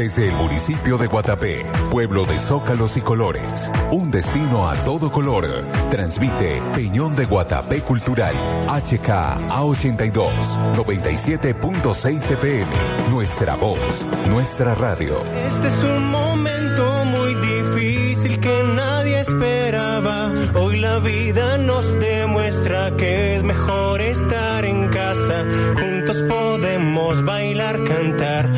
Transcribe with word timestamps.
Desde 0.00 0.28
el 0.28 0.34
municipio 0.34 0.96
de 0.96 1.08
Guatapé, 1.08 1.66
pueblo 1.90 2.24
de 2.24 2.38
zócalos 2.38 2.96
y 2.96 3.02
colores, 3.02 3.70
un 3.90 4.10
destino 4.10 4.66
a 4.66 4.74
todo 4.82 5.12
color, 5.12 5.62
transmite 5.90 6.62
Peñón 6.74 7.14
de 7.14 7.26
Guatapé 7.26 7.82
Cultural, 7.82 8.34
HK 8.66 9.08
A82, 9.50 10.74
97.6 10.74 12.30
FM, 12.30 12.66
nuestra 13.10 13.56
voz, 13.56 13.78
nuestra 14.26 14.74
radio. 14.74 15.20
Este 15.22 15.66
es 15.66 15.84
un 15.84 16.06
momento 16.06 17.04
muy 17.04 17.34
difícil 17.34 18.40
que 18.40 18.62
nadie 18.74 19.20
esperaba. 19.20 20.32
Hoy 20.54 20.80
la 20.80 20.98
vida 21.00 21.58
nos 21.58 21.92
demuestra 22.00 22.96
que 22.96 23.36
es 23.36 23.42
mejor 23.42 24.00
estar 24.00 24.64
en 24.64 24.88
casa. 24.88 25.44
Juntos 25.78 26.22
podemos 26.26 27.22
bailar, 27.22 27.84
cantar. 27.84 28.48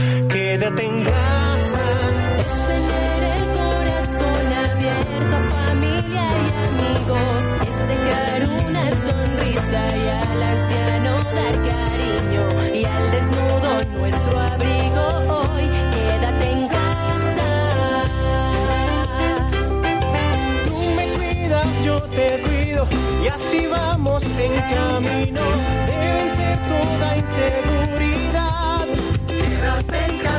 Quédate 0.63 0.85
en 0.87 1.03
casa. 1.03 1.87
Es 2.39 2.53
tener 2.69 3.21
el 3.37 3.45
corazón 3.59 4.47
abierto 4.65 5.35
a 5.35 5.43
familia 5.57 6.25
y 6.39 6.51
amigos. 6.71 7.43
Es 7.67 7.79
dejar 7.89 8.39
una 8.65 8.85
sonrisa 8.95 9.81
y 9.97 10.09
al 10.09 10.41
anciano 10.41 11.13
dar 11.35 11.57
cariño. 11.69 12.45
Y 12.77 12.85
al 12.85 13.11
desnudo 13.11 13.71
nuestro 13.99 14.39
abrigo 14.39 15.05
hoy. 15.35 15.65
Quédate 15.97 16.47
en 16.53 16.69
casa. 16.69 17.49
Tú 20.65 20.77
me 20.97 21.07
cuidas, 21.17 21.85
yo 21.85 21.97
te 22.03 22.27
cuido. 22.45 22.87
Y 23.25 23.27
así 23.27 23.67
vamos 23.67 24.23
en 24.23 24.55
camino. 24.77 25.43
De 25.89 25.99
vencer 26.15 26.57
toda 26.71 27.17
inseguridad. 27.17 28.87
Quédate 29.27 29.99
en 30.07 30.19
casa. 30.19 30.32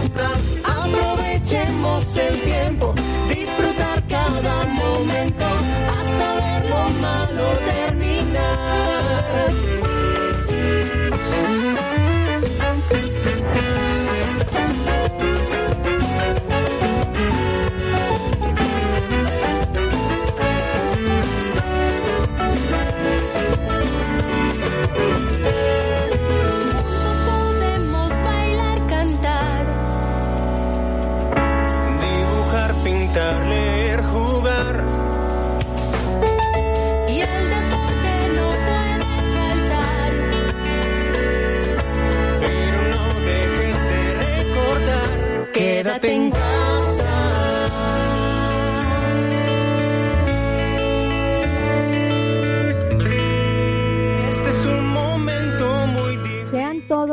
Aprovechemos 0.63 2.15
el 2.15 2.41
tiempo. 2.41 2.93
Disfrutar 3.29 3.82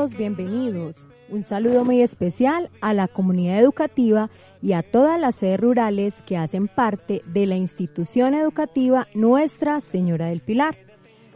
bienvenidos. 0.08 0.96
Un 1.28 1.44
saludo 1.44 1.84
muy 1.84 2.00
especial 2.00 2.70
a 2.80 2.94
la 2.94 3.06
comunidad 3.06 3.58
educativa 3.58 4.30
y 4.62 4.72
a 4.72 4.82
todas 4.82 5.20
las 5.20 5.34
sedes 5.34 5.60
rurales 5.60 6.14
que 6.22 6.38
hacen 6.38 6.68
parte 6.68 7.20
de 7.26 7.44
la 7.44 7.56
institución 7.56 8.32
educativa 8.32 9.08
Nuestra 9.12 9.78
Señora 9.82 10.28
del 10.28 10.40
Pilar. 10.40 10.78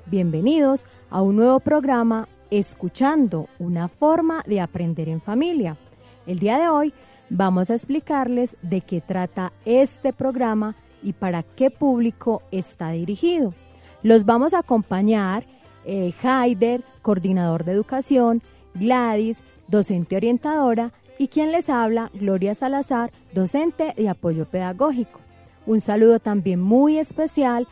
Bienvenidos 0.07 0.87
a 1.11 1.21
un 1.21 1.37
nuevo 1.37 1.61
programa 1.61 2.27
Escuchando, 2.51 3.49
una 3.59 3.89
forma 3.89 4.43
de 4.47 4.63
aprender 4.63 5.11
en 5.11 5.21
familia. 5.21 5.77
El 6.27 6.39
día 6.39 6.57
de 6.59 6.69
hoy 6.69 6.95
vamos 7.29 7.69
a 7.69 7.75
explicarles 7.75 8.57
de 8.63 8.81
qué 8.81 9.03
trata 9.03 9.53
este 9.67 10.15
programa 10.15 10.75
y 11.03 11.13
para 11.13 11.43
qué 11.43 11.71
público 11.71 12.43
está 12.51 12.93
dirigido. 12.93 13.53
Los 14.03 14.25
vamos 14.25 14.55
a 14.55 14.61
acompañar 14.61 15.45
eh, 15.85 16.15
coordinador 17.03 17.65
de 17.65 17.73
educación, 17.73 18.43
Gladys, 18.75 19.43
docente 19.69 20.17
orientadora, 20.17 20.93
y 21.19 21.29
quien 21.29 21.53
les 21.53 21.69
habla, 21.69 22.11
Gloria 22.15 22.55
Salazar, 22.55 23.13
docente 23.33 23.95
de 23.97 24.09
apoyo 24.09 24.47
pedagógico. 24.47 25.21
Un 25.67 25.81
saludo 25.81 26.19
también 26.19 26.61
muy 26.61 26.99
especial 26.99 27.69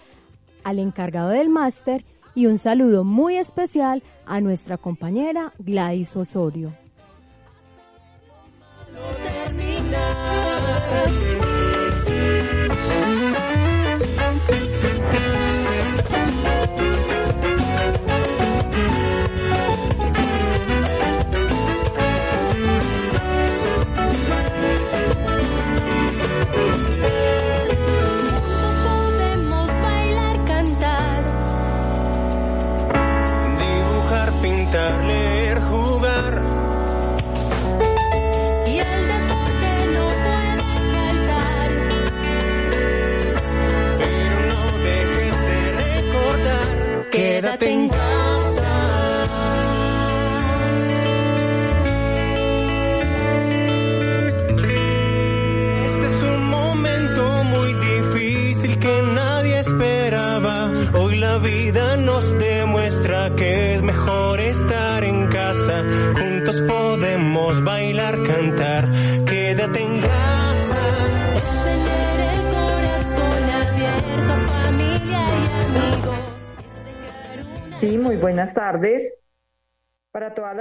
al 0.64 0.78
encargado 0.78 1.30
del 1.30 1.48
máster 1.48 2.04
y 2.34 2.46
un 2.46 2.58
saludo 2.58 3.04
muy 3.04 3.36
especial 3.36 4.02
a 4.26 4.40
nuestra 4.40 4.78
compañera 4.78 5.52
Gladys 5.58 6.16
Osorio. 6.16 6.72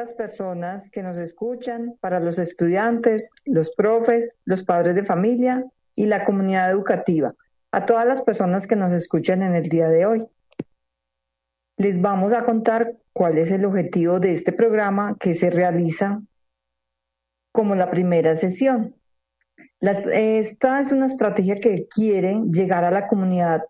Las 0.02 0.14
personas 0.16 0.90
que 0.90 1.04
nos 1.04 1.20
escuchan, 1.20 1.96
para 2.00 2.20
los 2.20 2.40
estudiantes, 2.40 3.30
los 3.46 3.70
profes, 3.76 4.34
los 4.46 4.64
padres 4.64 4.96
de 4.96 5.06
familia 5.06 5.64
y 5.96 6.08
la 6.08 6.26
comunidad 6.26 6.72
educativa, 6.72 7.36
a 7.72 7.86
todas 7.86 8.08
las 8.08 8.24
personas 8.24 8.66
que 8.66 8.76
nos 8.76 8.92
escuchan 8.94 9.44
en 9.44 9.54
el 9.54 9.70
día 9.70 9.90
de 9.90 10.08
hoy. 10.08 10.26
Les 11.78 12.02
vamos 12.02 12.34
a 12.34 12.46
contar 12.46 12.96
cuál 13.14 13.38
es 13.38 13.52
el 13.52 13.64
objetivo 13.64 14.20
de 14.20 14.32
este 14.32 14.52
programa 14.52 15.18
que 15.20 15.36
se 15.36 15.52
realiza 15.52 16.20
como 17.52 17.76
la 17.76 17.92
primera 17.92 18.34
sesión. 18.34 18.96
Esta 19.82 20.80
es 20.80 20.92
una 20.92 21.06
estrategia 21.06 21.59
que 21.59 21.88
quiere 21.88 22.42
llegar 22.52 22.86
a 22.86 22.92
la 22.92 23.08
comunidad 23.08 23.66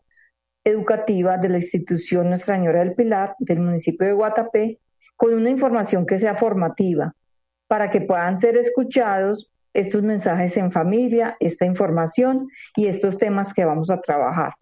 educativa 0.64 1.38
de 1.38 1.50
la 1.50 1.58
institución 1.58 2.30
Nuestra 2.30 2.56
Señora 2.56 2.80
del 2.80 2.96
Pilar 2.96 3.36
del 3.40 3.60
municipio 3.60 4.08
de 4.08 4.14
Guatapé 4.14 4.80
con 5.22 5.36
una 5.36 5.52
información 5.52 6.08
que 6.08 6.18
sea 6.18 6.36
formativa 6.36 7.14
para 7.68 7.92
que 7.92 8.02
puedan 8.02 8.40
ser 8.40 8.58
escuchados 8.58 9.52
estos 9.72 10.02
mensajes 10.02 10.58
en 10.58 10.72
familia, 10.72 11.38
esta 11.40 11.64
información 11.64 12.48
y 12.76 12.88
estos 12.88 13.20
temas 13.20 13.54
que 13.54 13.64
vamos 13.64 13.92
a 13.92 14.02
trabajar. 14.02 14.56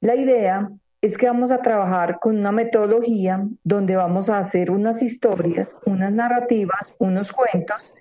La 0.00 0.14
idea 0.14 0.70
es 1.00 1.18
que 1.18 1.26
vamos 1.26 1.50
a 1.50 1.60
trabajar 1.60 2.20
con 2.20 2.38
una 2.38 2.52
metodología 2.52 3.44
donde 3.64 3.96
vamos 3.96 4.30
a 4.30 4.38
hacer 4.38 4.70
unas 4.70 5.02
historias, 5.02 5.76
unas 5.86 6.12
narrativas, 6.12 6.94
unos 7.00 7.32
cuentos 7.32 7.92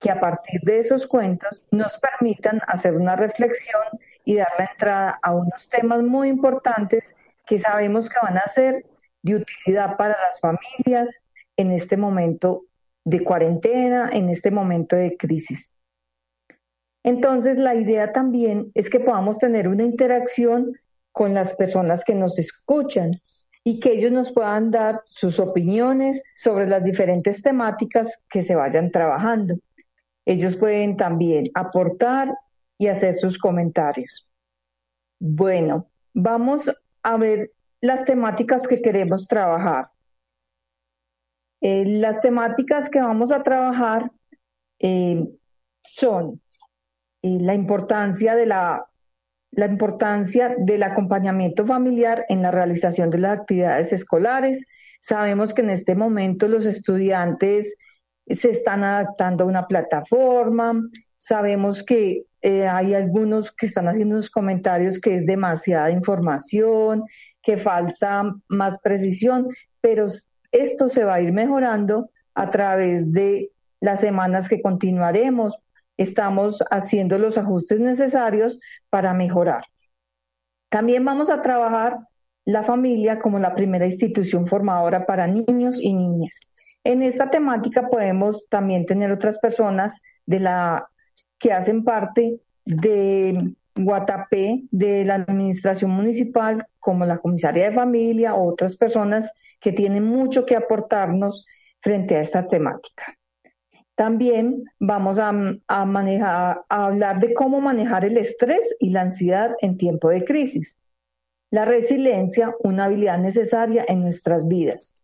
que 0.00 0.10
a 0.10 0.18
partir 0.18 0.60
de 0.62 0.80
esos 0.80 1.06
cuentos 1.06 1.62
nos 1.70 1.96
permitan 2.00 2.60
hacer 2.66 2.96
una 2.96 3.14
reflexión 3.14 3.84
y 4.24 4.34
dar 4.34 4.50
la 4.58 4.64
entrada 4.64 5.20
a 5.22 5.32
unos 5.32 5.68
temas 5.68 6.02
muy 6.02 6.28
importantes 6.28 7.14
que 7.46 7.60
sabemos 7.60 8.08
que 8.08 8.16
van 8.20 8.38
a 8.38 8.48
ser 8.48 8.84
de 9.22 9.36
utilidad 9.36 9.96
para 9.96 10.16
las 10.20 10.40
familias 10.40 11.20
en 11.56 11.72
este 11.72 11.96
momento 11.96 12.64
de 13.04 13.24
cuarentena, 13.24 14.10
en 14.12 14.28
este 14.28 14.50
momento 14.50 14.96
de 14.96 15.16
crisis. 15.16 15.74
Entonces, 17.04 17.58
la 17.58 17.74
idea 17.74 18.12
también 18.12 18.70
es 18.74 18.90
que 18.90 19.00
podamos 19.00 19.38
tener 19.38 19.68
una 19.68 19.84
interacción 19.84 20.72
con 21.12 21.34
las 21.34 21.54
personas 21.54 22.04
que 22.04 22.14
nos 22.14 22.38
escuchan 22.38 23.20
y 23.64 23.80
que 23.80 23.92
ellos 23.92 24.12
nos 24.12 24.32
puedan 24.32 24.70
dar 24.70 25.00
sus 25.08 25.40
opiniones 25.40 26.22
sobre 26.34 26.66
las 26.66 26.84
diferentes 26.84 27.42
temáticas 27.42 28.18
que 28.30 28.42
se 28.42 28.54
vayan 28.54 28.90
trabajando. 28.90 29.56
Ellos 30.26 30.56
pueden 30.56 30.96
también 30.96 31.46
aportar 31.54 32.34
y 32.78 32.88
hacer 32.88 33.14
sus 33.14 33.38
comentarios. 33.38 34.28
Bueno, 35.18 35.86
vamos 36.14 36.70
a 37.02 37.16
ver 37.16 37.50
las 37.80 38.04
temáticas 38.04 38.66
que 38.66 38.82
queremos 38.82 39.26
trabajar. 39.26 39.90
Eh, 41.60 41.84
las 41.84 42.20
temáticas 42.20 42.88
que 42.88 43.00
vamos 43.00 43.32
a 43.32 43.42
trabajar 43.42 44.10
eh, 44.78 45.24
son 45.82 46.40
eh, 47.22 47.38
la 47.40 47.54
importancia 47.54 48.36
de 48.36 48.46
la, 48.46 48.86
la 49.50 49.66
importancia 49.66 50.54
del 50.56 50.84
acompañamiento 50.84 51.66
familiar 51.66 52.24
en 52.28 52.42
la 52.42 52.52
realización 52.52 53.10
de 53.10 53.18
las 53.18 53.40
actividades 53.40 53.92
escolares. 53.92 54.64
Sabemos 55.00 55.52
que 55.52 55.62
en 55.62 55.70
este 55.70 55.94
momento 55.94 56.46
los 56.48 56.64
estudiantes 56.64 57.74
se 58.26 58.50
están 58.50 58.84
adaptando 58.84 59.44
a 59.44 59.48
una 59.48 59.66
plataforma. 59.66 60.80
Sabemos 61.16 61.82
que 61.82 62.24
hay 62.42 62.94
algunos 62.94 63.52
que 63.52 63.66
están 63.66 63.88
haciendo 63.88 64.14
unos 64.14 64.30
comentarios 64.30 65.00
que 65.00 65.16
es 65.16 65.26
demasiada 65.26 65.90
información, 65.90 67.04
que 67.42 67.56
falta 67.56 68.34
más 68.48 68.78
precisión, 68.80 69.48
pero 69.80 70.06
esto 70.52 70.88
se 70.88 71.04
va 71.04 71.14
a 71.14 71.20
ir 71.20 71.32
mejorando 71.32 72.10
a 72.34 72.50
través 72.50 73.12
de 73.12 73.50
las 73.80 74.00
semanas 74.00 74.48
que 74.48 74.62
continuaremos. 74.62 75.58
Estamos 75.96 76.62
haciendo 76.70 77.18
los 77.18 77.38
ajustes 77.38 77.80
necesarios 77.80 78.58
para 78.90 79.14
mejorar. 79.14 79.64
También 80.68 81.04
vamos 81.04 81.30
a 81.30 81.42
trabajar 81.42 81.98
la 82.44 82.62
familia 82.62 83.18
como 83.18 83.38
la 83.38 83.54
primera 83.54 83.86
institución 83.86 84.46
formadora 84.46 85.06
para 85.06 85.26
niños 85.26 85.78
y 85.80 85.92
niñas. 85.92 86.34
En 86.84 87.02
esta 87.02 87.30
temática 87.30 87.88
podemos 87.88 88.48
también 88.48 88.86
tener 88.86 89.12
otras 89.12 89.38
personas 89.38 90.00
de 90.24 90.40
la 90.40 90.88
que 91.38 91.52
hacen 91.52 91.84
parte 91.84 92.40
de 92.64 93.52
Guatapé, 93.78 94.62
de 94.70 95.04
la 95.04 95.14
administración 95.14 95.90
municipal, 95.90 96.66
como 96.78 97.04
la 97.04 97.18
comisaría 97.18 97.70
de 97.70 97.76
familia 97.76 98.34
o 98.34 98.50
otras 98.50 98.76
personas 98.76 99.32
que 99.60 99.72
tienen 99.72 100.04
mucho 100.04 100.46
que 100.46 100.56
aportarnos 100.56 101.46
frente 101.80 102.16
a 102.16 102.20
esta 102.20 102.46
temática. 102.48 103.16
También 103.94 104.64
vamos 104.78 105.18
a, 105.18 105.32
manejar, 105.32 106.62
a 106.68 106.84
hablar 106.86 107.18
de 107.20 107.34
cómo 107.34 107.60
manejar 107.60 108.04
el 108.04 108.16
estrés 108.16 108.76
y 108.78 108.90
la 108.90 109.02
ansiedad 109.02 109.56
en 109.60 109.76
tiempo 109.76 110.10
de 110.10 110.24
crisis. 110.24 110.78
La 111.50 111.64
resiliencia, 111.64 112.54
una 112.60 112.84
habilidad 112.84 113.18
necesaria 113.18 113.84
en 113.88 114.02
nuestras 114.02 114.46
vidas. 114.46 114.94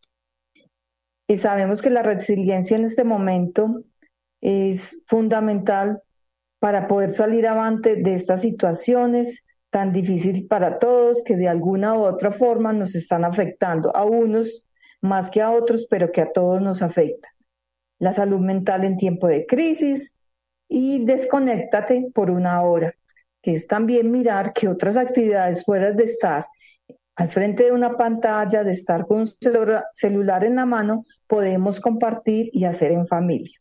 Y 1.27 1.39
sabemos 1.39 1.83
que 1.83 1.91
la 1.91 2.03
resiliencia 2.03 2.77
en 2.77 2.85
este 2.85 3.03
momento 3.03 3.83
es 4.41 5.01
fundamental 5.07 6.01
para 6.65 6.89
poder 6.89 7.13
salir 7.13 7.47
avante 7.47 7.97
de 7.97 8.15
estas 8.15 8.41
situaciones 8.41 9.45
tan 9.69 9.93
difíciles 9.93 10.45
para 10.49 10.79
todos 10.79 11.23
que 11.23 11.37
de 11.37 11.47
alguna 11.47 11.93
u 11.93 12.05
otra 12.05 12.33
forma 12.33 12.73
nos 12.73 12.95
están 12.95 13.27
afectando, 13.27 13.95
a 13.95 14.07
unos 14.07 14.65
más 15.03 15.31
que 15.31 15.43
a 15.43 15.51
otros, 15.51 15.87
pero 15.91 16.11
que 16.11 16.23
a 16.23 16.33
todos 16.33 16.63
nos 16.63 16.81
afecta. 16.81 17.29
La 17.99 18.15
salud 18.15 18.41
mental 18.41 18.83
en 18.85 18.97
tiempo 18.97 19.27
de 19.27 19.45
crisis 19.45 20.15
y 20.67 21.05
desconéctate 21.05 22.07
por 22.15 22.31
una 22.31 22.63
hora, 22.63 22.95
que 23.43 23.53
es 23.53 23.67
también 23.67 24.11
mirar 24.11 24.55
que 24.55 24.67
otras 24.67 24.97
actividades 24.97 25.67
fuera 25.67 25.93
de 25.93 26.05
estar 26.05 26.47
al 27.15 27.29
frente 27.29 27.65
de 27.65 27.73
una 27.73 27.99
pantalla, 27.99 28.65
de 28.65 28.73
estar 28.73 29.07
con 29.07 29.19
un 29.19 29.27
celular 29.93 30.45
en 30.45 30.57
la 30.57 30.65
mano, 30.65 31.05
podemos 31.27 31.79
compartir 31.79 32.49
y 32.55 32.65
hacer 32.65 32.91
en 32.91 33.07
familia. 33.07 33.61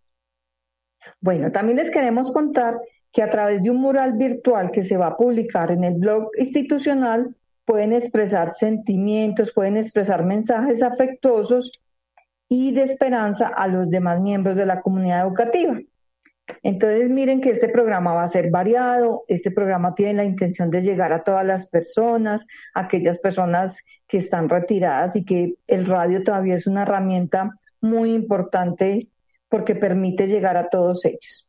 Bueno, 1.19 1.51
también 1.51 1.77
les 1.77 1.91
queremos 1.91 2.31
contar 2.31 2.79
que 3.13 3.21
a 3.21 3.29
través 3.29 3.61
de 3.61 3.69
un 3.69 3.77
mural 3.77 4.13
virtual 4.13 4.71
que 4.71 4.83
se 4.83 4.97
va 4.97 5.07
a 5.07 5.17
publicar 5.17 5.71
en 5.71 5.83
el 5.83 5.93
blog 5.93 6.31
institucional 6.37 7.29
pueden 7.63 7.93
expresar 7.93 8.53
sentimientos, 8.53 9.53
pueden 9.53 9.77
expresar 9.77 10.25
mensajes 10.25 10.81
afectuosos 10.81 11.71
y 12.49 12.73
de 12.73 12.81
esperanza 12.81 13.47
a 13.47 13.67
los 13.67 13.89
demás 13.89 14.19
miembros 14.19 14.55
de 14.55 14.65
la 14.65 14.81
comunidad 14.81 15.27
educativa. 15.27 15.79
Entonces 16.61 17.09
miren 17.09 17.39
que 17.39 17.51
este 17.51 17.69
programa 17.69 18.13
va 18.13 18.23
a 18.23 18.27
ser 18.27 18.49
variado, 18.49 19.23
este 19.27 19.51
programa 19.51 19.95
tiene 19.95 20.15
la 20.15 20.25
intención 20.25 20.69
de 20.71 20.81
llegar 20.81 21.13
a 21.13 21.23
todas 21.23 21.45
las 21.45 21.69
personas, 21.69 22.45
aquellas 22.73 23.19
personas 23.19 23.77
que 24.07 24.17
están 24.17 24.49
retiradas 24.49 25.15
y 25.15 25.23
que 25.23 25.55
el 25.67 25.85
radio 25.85 26.23
todavía 26.23 26.55
es 26.55 26.67
una 26.67 26.81
herramienta 26.81 27.51
muy 27.79 28.13
importante 28.13 28.99
porque 29.47 29.75
permite 29.75 30.27
llegar 30.27 30.57
a 30.57 30.67
todos 30.67 31.05
ellos. 31.05 31.47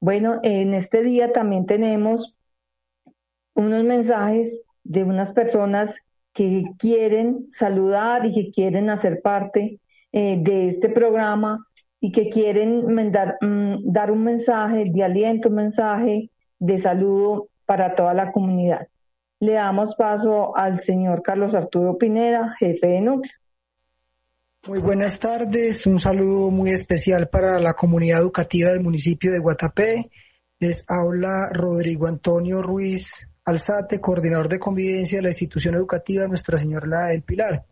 Bueno, 0.00 0.40
en 0.42 0.74
este 0.74 1.02
día 1.02 1.32
también 1.32 1.66
tenemos 1.66 2.34
unos 3.54 3.84
mensajes 3.84 4.62
de 4.84 5.02
unas 5.02 5.32
personas 5.32 5.96
que 6.32 6.64
quieren 6.78 7.50
saludar 7.50 8.26
y 8.26 8.32
que 8.32 8.52
quieren 8.52 8.90
hacer 8.90 9.20
parte 9.22 9.80
eh, 10.12 10.38
de 10.40 10.68
este 10.68 10.88
programa 10.88 11.64
y 12.00 12.12
que 12.12 12.28
quieren 12.28 13.10
dar, 13.10 13.38
mm, 13.40 13.92
dar 13.92 14.12
un 14.12 14.22
mensaje 14.22 14.84
de 14.88 15.02
aliento, 15.02 15.48
un 15.48 15.56
mensaje 15.56 16.30
de 16.60 16.78
saludo 16.78 17.48
para 17.66 17.94
toda 17.96 18.14
la 18.14 18.30
comunidad. 18.30 18.86
Le 19.40 19.52
damos 19.52 19.94
paso 19.96 20.56
al 20.56 20.80
señor 20.80 21.22
Carlos 21.22 21.54
Arturo 21.54 21.98
Pinera, 21.98 22.54
jefe 22.58 22.86
de 22.86 23.00
núcleo. 23.00 23.32
Muy 24.68 24.80
buenas 24.80 25.18
tardes, 25.18 25.86
un 25.86 25.98
saludo 25.98 26.50
muy 26.50 26.72
especial 26.72 27.30
para 27.30 27.58
la 27.58 27.72
comunidad 27.72 28.20
educativa 28.20 28.68
del 28.68 28.82
municipio 28.82 29.32
de 29.32 29.38
Guatapé. 29.38 30.10
Les 30.58 30.84
habla 30.90 31.48
Rodrigo 31.50 32.06
Antonio 32.06 32.60
Ruiz 32.60 33.26
Alzate, 33.46 33.98
coordinador 33.98 34.50
de 34.50 34.58
convivencia 34.58 35.16
de 35.16 35.22
la 35.22 35.30
institución 35.30 35.74
educativa 35.74 36.26
Nuestra 36.26 36.58
Señora 36.58 37.06
del 37.06 37.22
Pilar. 37.22 37.64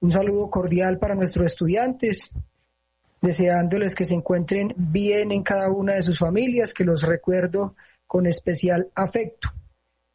Un 0.00 0.10
saludo 0.10 0.50
cordial 0.50 0.98
para 0.98 1.14
nuestros 1.14 1.46
estudiantes, 1.46 2.32
deseándoles 3.22 3.94
que 3.94 4.04
se 4.04 4.14
encuentren 4.14 4.74
bien 4.76 5.30
en 5.30 5.44
cada 5.44 5.70
una 5.70 5.94
de 5.94 6.02
sus 6.02 6.18
familias, 6.18 6.74
que 6.74 6.82
los 6.82 7.04
recuerdo 7.04 7.76
con 8.08 8.26
especial 8.26 8.88
afecto. 8.96 9.52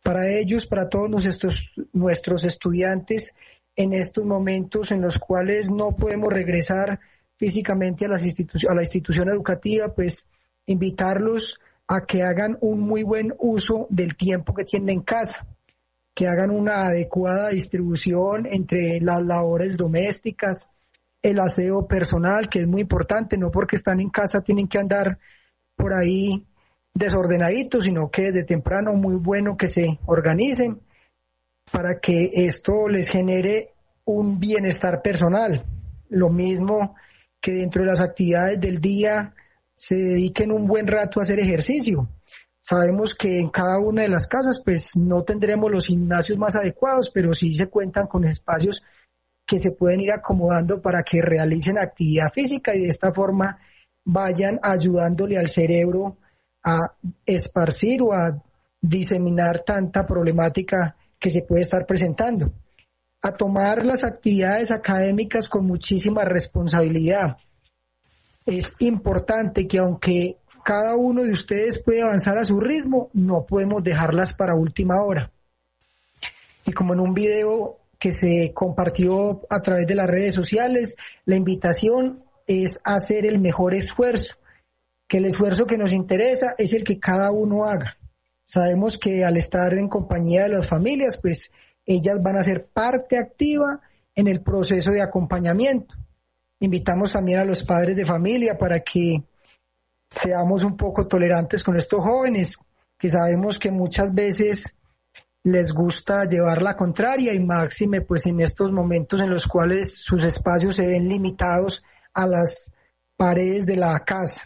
Para 0.03 0.27
ellos, 0.27 0.67
para 0.67 0.89
todos 0.89 1.09
nuestros, 1.09 1.71
nuestros 1.93 2.43
estudiantes, 2.43 3.35
en 3.75 3.93
estos 3.93 4.25
momentos 4.25 4.91
en 4.91 5.01
los 5.01 5.17
cuales 5.17 5.71
no 5.71 5.95
podemos 5.95 6.31
regresar 6.31 6.99
físicamente 7.37 8.05
a, 8.05 8.09
las 8.09 8.23
a 8.23 8.75
la 8.75 8.81
institución 8.81 9.29
educativa, 9.29 9.93
pues 9.93 10.27
invitarlos 10.65 11.59
a 11.87 12.05
que 12.05 12.21
hagan 12.21 12.57
un 12.61 12.81
muy 12.81 13.03
buen 13.03 13.33
uso 13.39 13.87
del 13.89 14.15
tiempo 14.15 14.53
que 14.53 14.65
tienen 14.65 14.89
en 14.89 15.01
casa, 15.01 15.47
que 16.13 16.27
hagan 16.27 16.51
una 16.51 16.87
adecuada 16.87 17.49
distribución 17.49 18.45
entre 18.45 18.99
las 19.01 19.23
labores 19.23 19.77
domésticas, 19.77 20.69
el 21.21 21.39
aseo 21.39 21.87
personal, 21.87 22.49
que 22.49 22.59
es 22.59 22.67
muy 22.67 22.81
importante, 22.81 23.37
no 23.37 23.51
porque 23.51 23.75
están 23.75 23.99
en 23.99 24.09
casa 24.09 24.41
tienen 24.41 24.67
que 24.67 24.77
andar 24.77 25.17
por 25.75 25.93
ahí 25.93 26.45
desordenaditos, 26.93 27.85
sino 27.85 28.11
que 28.11 28.31
desde 28.31 28.43
temprano 28.43 28.93
muy 28.93 29.15
bueno 29.15 29.55
que 29.55 29.67
se 29.67 29.99
organicen 30.05 30.81
para 31.71 31.99
que 31.99 32.31
esto 32.33 32.87
les 32.87 33.09
genere 33.09 33.73
un 34.05 34.39
bienestar 34.39 35.01
personal. 35.01 35.65
Lo 36.09 36.29
mismo 36.29 36.95
que 37.41 37.53
dentro 37.53 37.83
de 37.83 37.89
las 37.89 38.01
actividades 38.01 38.59
del 38.59 38.79
día 38.79 39.33
se 39.73 39.95
dediquen 39.95 40.51
un 40.51 40.67
buen 40.67 40.87
rato 40.87 41.19
a 41.19 41.23
hacer 41.23 41.39
ejercicio. 41.39 42.09
Sabemos 42.59 43.15
que 43.15 43.39
en 43.39 43.49
cada 43.49 43.79
una 43.79 44.01
de 44.01 44.09
las 44.09 44.27
casas 44.27 44.61
pues 44.63 44.95
no 44.97 45.23
tendremos 45.23 45.71
los 45.71 45.85
gimnasios 45.85 46.37
más 46.37 46.55
adecuados, 46.55 47.09
pero 47.13 47.33
sí 47.33 47.53
se 47.53 47.67
cuentan 47.67 48.07
con 48.07 48.25
espacios 48.25 48.83
que 49.45 49.59
se 49.59 49.71
pueden 49.71 50.01
ir 50.01 50.11
acomodando 50.11 50.81
para 50.81 51.01
que 51.03 51.21
realicen 51.21 51.77
actividad 51.77 52.27
física 52.33 52.75
y 52.75 52.81
de 52.81 52.89
esta 52.89 53.13
forma 53.13 53.57
vayan 54.03 54.59
ayudándole 54.61 55.37
al 55.37 55.47
cerebro 55.47 56.17
a 56.63 56.77
esparcir 57.25 58.01
o 58.01 58.13
a 58.13 58.43
diseminar 58.81 59.63
tanta 59.65 60.05
problemática 60.05 60.95
que 61.19 61.29
se 61.29 61.41
puede 61.41 61.61
estar 61.61 61.85
presentando, 61.85 62.51
a 63.21 63.33
tomar 63.33 63.85
las 63.85 64.03
actividades 64.03 64.71
académicas 64.71 65.49
con 65.49 65.65
muchísima 65.65 66.23
responsabilidad. 66.23 67.37
Es 68.45 68.73
importante 68.79 69.67
que 69.67 69.79
aunque 69.79 70.37
cada 70.63 70.95
uno 70.95 71.23
de 71.23 71.31
ustedes 71.31 71.79
puede 71.79 72.01
avanzar 72.01 72.37
a 72.37 72.45
su 72.45 72.59
ritmo, 72.59 73.09
no 73.13 73.45
podemos 73.45 73.83
dejarlas 73.83 74.33
para 74.33 74.55
última 74.55 75.01
hora. 75.03 75.31
Y 76.65 76.71
como 76.71 76.93
en 76.93 76.99
un 76.99 77.13
video 77.13 77.77
que 77.97 78.11
se 78.11 78.53
compartió 78.53 79.41
a 79.49 79.61
través 79.61 79.85
de 79.87 79.95
las 79.95 80.07
redes 80.07 80.33
sociales, 80.33 80.95
la 81.25 81.35
invitación 81.35 82.23
es 82.47 82.79
hacer 82.83 83.25
el 83.25 83.39
mejor 83.39 83.73
esfuerzo. 83.73 84.35
que 85.07 85.17
el 85.17 85.25
esfuerzo 85.25 85.65
que 85.65 85.79
nos 85.79 85.91
interesa 85.91 86.53
es 86.59 86.71
el 86.71 86.83
que 86.83 86.99
cada 86.99 87.31
uno 87.31 87.65
haga. 87.65 87.97
Sabemos 88.51 88.97
que 88.97 89.23
al 89.23 89.37
estar 89.37 89.75
en 89.75 89.87
compañía 89.87 90.41
de 90.41 90.49
las 90.49 90.65
familias, 90.65 91.19
pues 91.21 91.51
ellas 91.85 92.19
van 92.19 92.35
a 92.35 92.41
ser 92.41 92.65
parte 92.65 93.15
activa 93.15 93.79
en 94.15 94.27
el 94.27 94.41
proceso 94.41 94.89
de 94.89 95.03
acompañamiento. 95.03 95.93
Invitamos 96.59 97.13
también 97.13 97.37
a 97.37 97.45
los 97.45 97.63
padres 97.63 97.95
de 97.95 98.07
familia 98.07 98.57
para 98.57 98.79
que 98.79 99.23
seamos 100.09 100.63
un 100.63 100.75
poco 100.75 101.05
tolerantes 101.05 101.61
con 101.61 101.77
estos 101.77 102.03
jóvenes, 102.03 102.57
que 102.97 103.11
sabemos 103.11 103.59
que 103.59 103.69
muchas 103.69 104.11
veces 104.11 104.75
les 105.43 105.71
gusta 105.71 106.25
llevar 106.25 106.63
la 106.63 106.75
contraria 106.75 107.31
y 107.33 107.39
máxime 107.39 108.01
pues 108.01 108.25
en 108.25 108.39
estos 108.39 108.71
momentos 108.71 109.21
en 109.21 109.29
los 109.29 109.45
cuales 109.45 109.95
sus 109.95 110.23
espacios 110.23 110.77
se 110.77 110.87
ven 110.87 111.07
limitados 111.07 111.83
a 112.15 112.25
las 112.25 112.73
paredes 113.15 113.67
de 113.67 113.75
la 113.75 113.99
casa. 113.99 114.41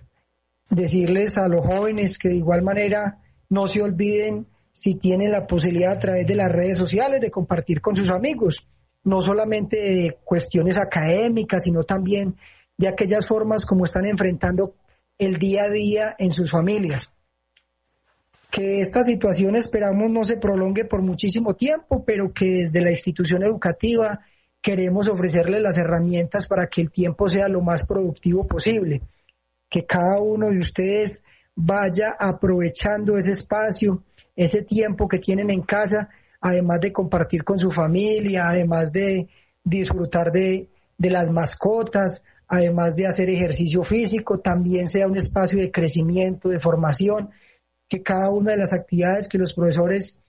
Decirles 0.70 1.38
a 1.38 1.48
los 1.48 1.66
jóvenes 1.66 2.18
que 2.18 2.28
de 2.28 2.36
igual 2.36 2.64
manera 2.64 3.23
no 3.54 3.68
se 3.68 3.84
olviden 3.84 4.48
si 4.72 4.96
tienen 4.96 5.32
la 5.32 5.46
posibilidad 5.46 5.92
a 5.92 6.00
través 6.00 6.26
de 6.26 6.34
las 6.34 6.52
redes 6.52 6.76
sociales 6.76 7.22
de 7.22 7.30
compartir 7.30 7.82
con 7.82 7.96
sus 7.96 8.10
amigos, 8.10 8.68
no 9.04 9.22
solamente 9.22 9.78
de 9.78 10.18
cuestiones 10.24 10.76
académicas, 10.76 11.64
sino 11.64 11.84
también 11.84 12.36
de 12.78 12.88
aquellas 12.88 13.28
formas 13.28 13.64
como 13.64 13.86
están 13.86 14.08
enfrentando 14.08 14.74
el 15.20 15.38
día 15.38 15.66
a 15.66 15.70
día 15.70 16.16
en 16.18 16.32
sus 16.32 16.50
familias. 16.50 17.14
Que 18.50 18.82
esta 18.82 19.04
situación 19.04 19.56
esperamos 19.56 20.10
no 20.10 20.24
se 20.24 20.38
prolongue 20.38 20.86
por 20.86 21.04
muchísimo 21.04 21.54
tiempo, 21.54 22.04
pero 22.04 22.34
que 22.34 22.64
desde 22.64 22.82
la 22.82 22.90
institución 22.90 23.44
educativa 23.44 24.22
queremos 24.64 25.08
ofrecerles 25.08 25.62
las 25.62 25.78
herramientas 25.78 26.48
para 26.48 26.66
que 26.66 26.82
el 26.82 26.90
tiempo 26.90 27.28
sea 27.28 27.48
lo 27.50 27.62
más 27.62 27.86
productivo 27.86 28.48
posible, 28.48 29.04
que 29.70 29.86
cada 29.86 30.20
uno 30.20 30.50
de 30.50 30.58
ustedes 30.58 31.24
vaya 31.56 32.16
aprovechando 32.20 33.18
ese 33.18 33.32
espacio, 33.32 34.04
ese 34.36 34.64
tiempo 34.64 35.08
que 35.08 35.20
tienen 35.20 35.50
en 35.50 35.62
casa, 35.62 36.10
además 36.42 36.82
de 36.82 36.92
compartir 36.92 37.44
con 37.44 37.60
su 37.60 37.72
familia, 37.72 38.50
además 38.50 38.92
de 38.92 39.30
disfrutar 39.64 40.32
de, 40.32 40.70
las 40.98 41.30
mascotas, 41.30 42.26
además 42.48 42.96
de 42.96 43.08
hacer 43.08 43.30
ejercicio 43.30 43.84
físico, 43.84 44.40
también 44.40 44.88
sea 44.88 45.08
un 45.08 45.18
espacio 45.18 45.60
de 45.60 45.72
crecimiento, 45.72 46.50
de 46.50 46.60
formación, 46.60 47.30
que 47.88 48.02
cada 48.02 48.30
una 48.30 48.52
de 48.52 48.58
las 48.58 48.74
actividades 48.74 49.28
que 49.28 49.38
los 49.38 49.54
profesores 49.54 50.22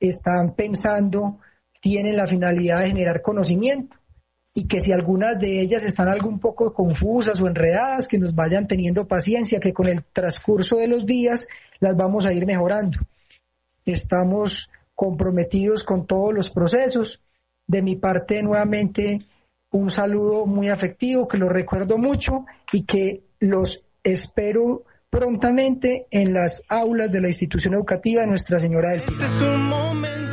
están 0.00 0.54
pensando 0.54 1.38
tienen 1.80 2.16
la 2.16 2.26
finalidad 2.26 2.80
de 2.80 2.88
generar 2.88 3.22
conocimiento 3.22 4.01
y 4.54 4.66
que 4.66 4.80
si 4.80 4.92
algunas 4.92 5.38
de 5.38 5.60
ellas 5.60 5.84
están 5.84 6.08
algo 6.08 6.28
un 6.28 6.38
poco 6.38 6.74
confusas 6.74 7.40
o 7.40 7.48
enredadas, 7.48 8.06
que 8.06 8.18
nos 8.18 8.34
vayan 8.34 8.66
teniendo 8.68 9.06
paciencia, 9.06 9.60
que 9.60 9.72
con 9.72 9.88
el 9.88 10.04
transcurso 10.12 10.76
de 10.76 10.88
los 10.88 11.06
días 11.06 11.48
las 11.80 11.96
vamos 11.96 12.26
a 12.26 12.32
ir 12.32 12.44
mejorando. 12.46 12.98
Estamos 13.86 14.68
comprometidos 14.94 15.84
con 15.84 16.06
todos 16.06 16.34
los 16.34 16.50
procesos. 16.50 17.22
De 17.66 17.80
mi 17.80 17.96
parte, 17.96 18.42
nuevamente, 18.42 19.20
un 19.70 19.88
saludo 19.88 20.44
muy 20.44 20.68
afectivo, 20.68 21.26
que 21.26 21.38
lo 21.38 21.48
recuerdo 21.48 21.96
mucho 21.96 22.44
y 22.72 22.84
que 22.84 23.22
los 23.40 23.82
espero 24.04 24.84
prontamente 25.08 26.06
en 26.10 26.34
las 26.34 26.62
aulas 26.68 27.10
de 27.10 27.20
la 27.20 27.28
institución 27.28 27.74
educativa 27.74 28.26
Nuestra 28.26 28.58
Señora 28.58 28.90
del 28.90 29.02
Pilar. 29.02 29.28
Este 29.28 30.31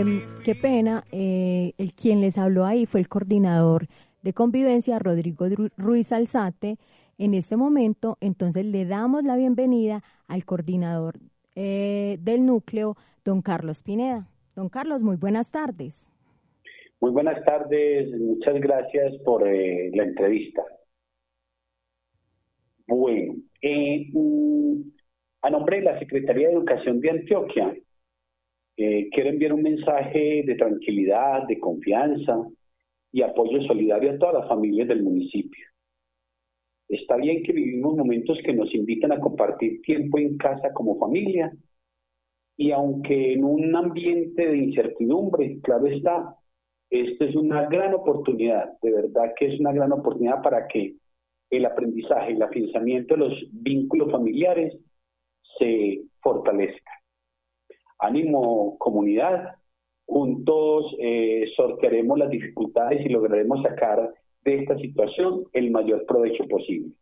em, 0.00 0.22
qué 0.44 0.54
pena, 0.54 1.04
eh, 1.12 1.72
el 1.78 1.92
quien 1.94 2.20
les 2.20 2.38
habló 2.38 2.64
ahí 2.64 2.86
fue 2.86 3.00
el 3.00 3.08
coordinador 3.08 3.86
de 4.22 4.32
convivencia, 4.32 4.98
Rodrigo 4.98 5.46
Ruiz 5.76 6.12
Alzate. 6.12 6.76
En 7.18 7.34
este 7.34 7.56
momento, 7.56 8.16
entonces 8.20 8.64
le 8.64 8.84
damos 8.84 9.24
la 9.24 9.36
bienvenida 9.36 10.02
al 10.28 10.44
coordinador 10.44 11.18
eh, 11.56 12.18
del 12.20 12.46
núcleo, 12.46 12.96
don 13.24 13.42
Carlos 13.42 13.82
Pineda. 13.82 14.28
Don 14.54 14.68
Carlos, 14.68 15.02
muy 15.02 15.16
buenas 15.16 15.50
tardes. 15.50 16.06
Muy 17.00 17.10
buenas 17.10 17.44
tardes, 17.44 18.10
muchas 18.18 18.60
gracias 18.60 19.16
por 19.24 19.46
eh, 19.46 19.90
la 19.94 20.04
entrevista. 20.04 20.62
Bueno, 22.86 23.34
eh, 23.62 24.08
mm, 24.12 24.80
a 25.42 25.50
nombre 25.50 25.78
de 25.78 25.82
la 25.84 25.98
Secretaría 25.98 26.48
de 26.48 26.54
Educación 26.54 27.00
de 27.00 27.10
Antioquia, 27.10 27.74
eh, 28.78 29.08
quiero 29.10 29.30
enviar 29.30 29.52
un 29.52 29.62
mensaje 29.62 30.44
de 30.46 30.54
tranquilidad, 30.54 31.48
de 31.48 31.58
confianza 31.58 32.46
y 33.10 33.22
apoyo 33.22 33.60
solidario 33.62 34.12
a 34.12 34.18
todas 34.18 34.34
las 34.36 34.48
familias 34.48 34.86
del 34.86 35.02
municipio. 35.02 35.66
Está 36.88 37.16
bien 37.16 37.42
que 37.42 37.52
vivimos 37.52 37.96
momentos 37.96 38.38
que 38.44 38.52
nos 38.52 38.72
invitan 38.72 39.10
a 39.10 39.18
compartir 39.18 39.82
tiempo 39.82 40.18
en 40.18 40.38
casa 40.38 40.72
como 40.72 40.96
familia 40.96 41.52
y 42.56 42.70
aunque 42.70 43.32
en 43.32 43.42
un 43.42 43.74
ambiente 43.74 44.46
de 44.46 44.56
incertidumbre, 44.58 45.58
claro 45.60 45.86
está, 45.88 46.36
esta 46.88 47.24
es 47.24 47.34
una 47.34 47.68
gran 47.68 47.94
oportunidad, 47.94 48.78
de 48.80 48.92
verdad 48.92 49.32
que 49.36 49.54
es 49.54 49.58
una 49.58 49.72
gran 49.72 49.90
oportunidad 49.90 50.40
para 50.40 50.68
que 50.68 50.94
el 51.50 51.66
aprendizaje, 51.66 52.32
el 52.32 52.42
afianzamiento 52.42 53.14
de 53.14 53.20
los 53.20 53.48
vínculos 53.50 54.12
familiares 54.12 54.72
se 55.58 56.02
fortalezca. 56.20 56.97
Ánimo 57.98 58.78
comunidad, 58.78 59.56
juntos 60.06 60.94
eh, 60.98 61.50
sortearemos 61.56 62.18
las 62.18 62.30
dificultades 62.30 63.04
y 63.04 63.08
lograremos 63.08 63.62
sacar 63.62 64.12
de 64.44 64.54
esta 64.60 64.76
situación 64.78 65.44
el 65.52 65.70
mayor 65.70 66.06
provecho 66.06 66.46
posible. 66.48 66.92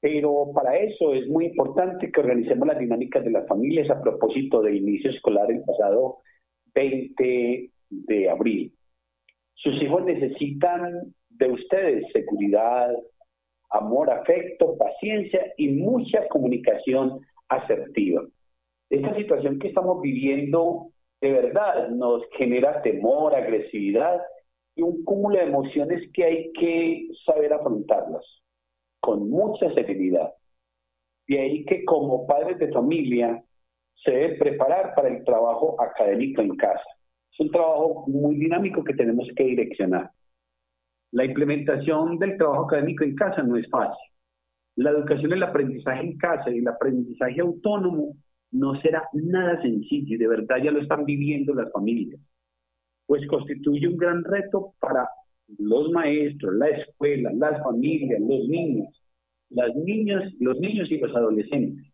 Pero 0.00 0.50
para 0.52 0.76
eso 0.78 1.14
es 1.14 1.28
muy 1.28 1.46
importante 1.46 2.10
que 2.10 2.20
organicemos 2.20 2.66
las 2.66 2.78
dinámicas 2.78 3.24
de 3.24 3.30
las 3.30 3.46
familias 3.46 3.88
a 3.90 4.00
propósito 4.00 4.60
del 4.60 4.76
inicio 4.76 5.10
escolar 5.10 5.50
el 5.50 5.62
pasado 5.62 6.18
20 6.74 7.70
de 7.90 8.30
abril. 8.30 8.72
Sus 9.54 9.80
hijos 9.80 10.04
necesitan 10.04 11.14
de 11.30 11.52
ustedes 11.52 12.04
seguridad, 12.12 12.90
amor, 13.70 14.10
afecto, 14.10 14.76
paciencia 14.76 15.52
y 15.56 15.68
mucha 15.68 16.26
comunicación 16.28 17.20
asertiva. 17.48 18.24
Esta 18.92 19.14
situación 19.14 19.58
que 19.58 19.68
estamos 19.68 20.02
viviendo 20.02 20.88
de 21.22 21.32
verdad 21.32 21.88
nos 21.88 22.24
genera 22.36 22.82
temor, 22.82 23.34
agresividad 23.34 24.20
y 24.76 24.82
un 24.82 25.02
cúmulo 25.02 25.38
de 25.38 25.44
emociones 25.44 26.10
que 26.12 26.22
hay 26.22 26.52
que 26.52 27.08
saber 27.24 27.54
afrontarlas 27.54 28.22
con 29.00 29.30
mucha 29.30 29.72
serenidad. 29.72 30.34
De 31.26 31.40
ahí 31.40 31.64
que 31.64 31.86
como 31.86 32.26
padres 32.26 32.58
de 32.58 32.70
familia 32.70 33.42
se 34.04 34.10
debe 34.10 34.36
preparar 34.36 34.94
para 34.94 35.08
el 35.08 35.24
trabajo 35.24 35.80
académico 35.80 36.42
en 36.42 36.54
casa. 36.56 36.84
Es 37.32 37.40
un 37.40 37.50
trabajo 37.50 38.04
muy 38.08 38.36
dinámico 38.36 38.84
que 38.84 38.92
tenemos 38.92 39.26
que 39.34 39.44
direccionar. 39.44 40.10
La 41.12 41.24
implementación 41.24 42.18
del 42.18 42.36
trabajo 42.36 42.66
académico 42.66 43.04
en 43.04 43.14
casa 43.14 43.42
no 43.42 43.56
es 43.56 43.66
fácil. 43.70 44.12
La 44.76 44.90
educación, 44.90 45.32
el 45.32 45.42
aprendizaje 45.42 46.02
en 46.02 46.18
casa 46.18 46.50
y 46.50 46.58
el 46.58 46.68
aprendizaje 46.68 47.40
autónomo 47.40 48.16
no 48.52 48.80
será 48.80 49.08
nada 49.12 49.60
sencillo 49.62 50.14
y 50.14 50.18
de 50.18 50.28
verdad 50.28 50.56
ya 50.62 50.70
lo 50.70 50.80
están 50.80 51.04
viviendo 51.04 51.54
las 51.54 51.72
familias, 51.72 52.20
pues 53.06 53.26
constituye 53.26 53.88
un 53.88 53.96
gran 53.96 54.22
reto 54.24 54.74
para 54.78 55.08
los 55.58 55.90
maestros, 55.90 56.54
la 56.54 56.68
escuela, 56.68 57.30
las 57.34 57.62
familias, 57.62 58.20
los 58.20 58.48
niños, 58.48 58.88
las 59.50 59.74
niñas, 59.74 60.32
los 60.38 60.58
niños 60.58 60.90
y 60.90 60.98
los 60.98 61.14
adolescentes. 61.14 61.86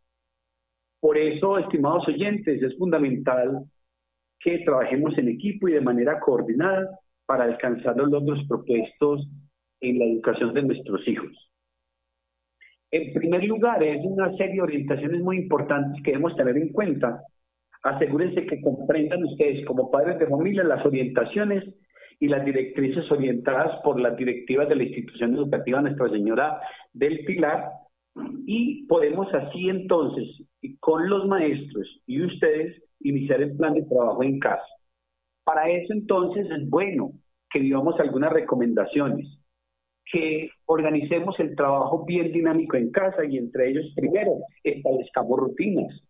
Por 1.01 1.17
eso, 1.17 1.59
estimados 1.59 2.07
oyentes, 2.09 2.63
es 2.63 2.77
fundamental 2.77 3.65
que 4.41 4.59
trabajemos 4.61 5.17
en 5.19 5.29
equipo 5.29 5.69
y 5.69 5.73
de 5.73 5.81
manera 5.81 6.21
coordinada 6.21 6.99
para 7.27 7.45
alcanzar 7.45 7.97
los 7.97 8.11
logros 8.11 8.41
propuestos 8.49 9.29
en 9.81 9.99
la 9.99 10.07
educación 10.07 10.55
de 10.55 10.63
nuestros 10.63 11.07
hijos. 11.07 11.51
En 12.91 13.13
primer 13.13 13.45
lugar, 13.45 13.83
es 13.83 14.05
una 14.05 14.35
serie 14.37 14.55
de 14.55 14.63
orientaciones 14.63 15.21
muy 15.21 15.37
importantes 15.39 16.03
que 16.03 16.13
debemos 16.13 16.37
tener 16.37 16.57
en 16.57 16.71
cuenta. 16.71 17.23
Asegúrense 17.83 18.47
que 18.47 18.61
comprendan 18.61 19.25
ustedes 19.25 19.65
como 19.67 19.91
padres 19.91 20.19
de 20.19 20.27
familia 20.27 20.65
las 20.65 20.85
orientaciones 20.85 21.65
y 22.21 22.29
las 22.29 22.45
directrices 22.45 23.11
orientadas 23.11 23.81
por 23.83 24.01
las 24.01 24.17
directivas 24.17 24.69
de 24.69 24.77
la 24.77 24.83
institución 24.85 25.35
educativa 25.35 25.81
Nuestra 25.81 26.09
Señora 26.09 26.61
del 26.93 27.25
Pilar 27.25 27.71
y 28.47 28.87
podemos 28.87 29.33
así 29.33 29.69
entonces 29.69 30.27
con 30.81 31.09
los 31.09 31.27
maestros 31.27 31.87
y 32.07 32.25
ustedes 32.25 32.83
iniciar 33.01 33.43
el 33.43 33.57
plan 33.57 33.75
de 33.75 33.85
trabajo 33.85 34.23
en 34.25 34.41
casa. 34.41 34.65
Para 35.45 35.69
eso 35.71 35.93
entonces 35.93 36.47
es 36.51 36.69
bueno 36.69 37.13
que 37.51 37.61
digamos 37.61 37.99
algunas 38.01 38.33
recomendaciones, 38.33 39.27
que 40.13 40.51
organicemos 40.67 41.39
el 41.39 41.55
trabajo 41.55 42.05
bien 42.05 42.33
dinámico 42.33 42.77
en 42.77 42.91
casa 42.91 43.25
y 43.25 43.37
entre 43.37 43.71
ellos 43.71 43.93
primero 43.95 44.39
establezcamos 44.63 45.39
rutinas, 45.39 46.03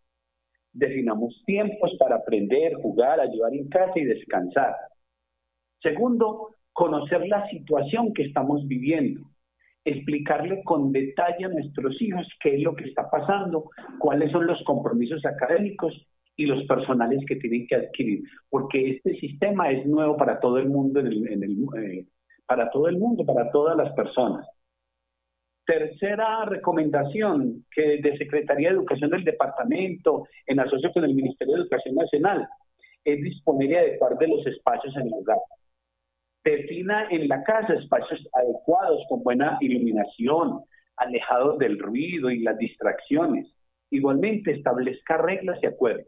definamos 0.73 1.43
tiempos 1.47 1.97
para 1.99 2.17
aprender, 2.17 2.75
jugar, 2.75 3.21
ayudar 3.21 3.53
en 3.55 3.69
casa 3.69 3.93
y 3.97 4.05
descansar. 4.05 4.75
Segundo, 5.83 6.55
conocer 6.73 7.27
la 7.27 7.49
situación 7.51 8.13
que 8.13 8.25
estamos 8.25 8.67
viviendo. 8.67 9.23
explicarle 9.85 10.63
con 10.65 10.93
detalle 10.93 11.47
a 11.47 11.49
nuestros 11.49 12.01
hijos 12.03 12.27
qué 12.43 12.57
es 12.57 12.63
lo 12.63 12.77
que 12.77 12.85
está 12.85 13.09
pasando, 13.09 13.71
cuáles 13.99 14.31
son 14.33 14.47
los 14.47 14.63
compromisos 14.65 15.25
académicos 15.25 15.95
y 16.37 16.45
los 16.45 16.63
personales 16.67 17.25
que 17.27 17.37
tienen 17.37 17.67
que 17.67 17.77
adquirir, 17.77 18.23
porque 18.51 18.91
este 18.91 19.19
sistema 19.19 19.71
es 19.71 19.87
nuevo 19.87 20.17
para 20.17 20.41
todo 20.41 20.59
el 20.59 20.69
mundo, 20.69 21.01
en 21.01 21.07
el, 21.07 21.67
eh, 21.83 22.05
para 22.49 22.71
todo 22.71 22.89
el 22.89 22.99
mundo, 22.99 23.25
para 23.27 23.51
todas 23.51 23.77
las 23.77 23.93
personas. 23.93 24.49
Tercera 25.67 26.47
recomendación 26.47 27.67
que 27.71 28.01
de 28.01 28.17
Secretaría 28.17 28.71
de 28.71 28.77
Educación 28.77 29.11
del 29.11 29.23
Departamento, 29.23 30.27
en 30.47 30.59
asocio 30.59 30.91
con 30.93 31.05
el 31.05 31.15
Ministerio 31.15 31.55
de 31.55 31.61
Educación 31.61 31.95
Nacional, 31.95 32.49
es 33.05 33.23
disponer 33.23 33.71
y 33.71 33.75
adecuar 33.77 34.17
de 34.17 34.29
los 34.29 34.47
espacios 34.47 34.97
en 34.97 35.09
el 35.09 35.13
hogar. 35.13 35.37
Defina 36.43 37.09
en 37.11 37.29
la 37.29 37.45
casa 37.45 37.75
espacios 37.75 38.27
adecuados 38.33 39.05
con 39.11 39.23
buena 39.23 39.59
iluminación, 39.61 40.63
alejados 40.97 41.59
del 41.59 41.79
ruido 41.79 42.31
y 42.31 42.41
las 42.41 42.57
distracciones. 42.57 43.47
Igualmente 43.91 44.53
establezca 44.53 45.19
reglas 45.19 45.59
y 45.63 45.67
acuerdos. 45.67 46.07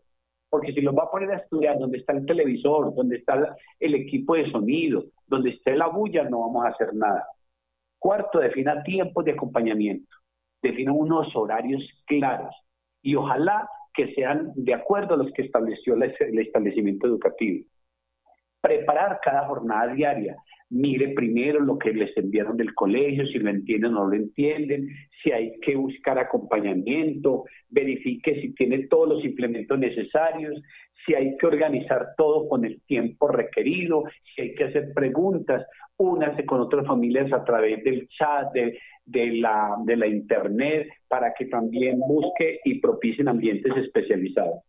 Porque 0.51 0.73
si 0.73 0.81
los 0.81 0.95
va 0.95 1.05
a 1.05 1.11
poner 1.11 1.31
a 1.31 1.37
estudiar 1.37 1.79
donde 1.79 1.99
está 1.99 2.13
el 2.13 2.27
televisor, 2.27 2.95
donde 2.95 3.17
está 3.17 3.57
el 3.79 3.95
equipo 3.95 4.35
de 4.35 4.51
sonido, 4.51 5.05
donde 5.27 5.51
esté 5.51 5.77
la 5.77 5.87
bulla, 5.87 6.25
no 6.25 6.41
vamos 6.41 6.65
a 6.65 6.69
hacer 6.69 6.93
nada. 6.93 7.27
Cuarto, 7.99 8.41
defina 8.41 8.83
tiempos 8.83 9.25
de 9.25 9.33
acompañamiento. 9.33 10.11
Defina 10.61 10.93
unos 10.93 11.35
horarios 11.37 11.83
claros. 12.07 12.55
Y 13.01 13.15
ojalá 13.15 13.69
que 13.95 14.13
sean 14.15 14.53
de 14.57 14.75
acuerdo 14.75 15.15
a 15.15 15.19
los 15.19 15.33
que 15.33 15.43
estableció 15.43 15.95
el 15.95 16.39
establecimiento 16.39 17.07
educativo 17.07 17.65
preparar 18.61 19.21
cada 19.23 19.47
jornada 19.47 19.93
diaria. 19.93 20.37
Mire 20.71 21.09
primero 21.15 21.59
lo 21.59 21.77
que 21.79 21.93
les 21.93 22.17
enviaron 22.17 22.57
del 22.57 22.75
colegio, 22.75 23.27
si 23.27 23.41
lo 23.41 23.51
entienden 23.51 23.97
o 23.97 24.05
no 24.05 24.07
lo 24.07 24.15
entienden, 24.15 24.89
si 25.21 25.33
hay 25.33 25.59
que 25.61 25.75
buscar 25.75 26.17
acompañamiento, 26.17 27.45
verifique 27.69 28.41
si 28.41 28.55
tiene 28.55 28.87
todos 28.87 29.09
los 29.09 29.25
implementos 29.25 29.77
necesarios, 29.77 30.63
si 31.05 31.15
hay 31.15 31.37
que 31.39 31.47
organizar 31.47 32.11
todo 32.17 32.49
con 32.49 32.65
el 32.65 32.81
tiempo 32.83 33.27
requerido, 33.27 34.05
si 34.35 34.43
hay 34.43 34.55
que 34.55 34.65
hacer 34.65 34.93
preguntas, 34.95 35.67
únase 35.97 36.47
con 36.47 36.61
otras 36.61 36.87
familias 36.87 37.33
a 37.33 37.45
través 37.45 37.83
del 37.83 38.07
chat, 38.09 38.53
de, 38.53 38.79
de, 39.05 39.33
la, 39.33 39.77
de 39.85 39.97
la 39.97 40.07
internet, 40.07 40.89
para 41.09 41.35
que 41.37 41.47
también 41.47 41.99
busque 41.99 42.61
y 42.65 42.79
propicien 42.79 43.27
ambientes 43.27 43.77
especializados. 43.77 44.63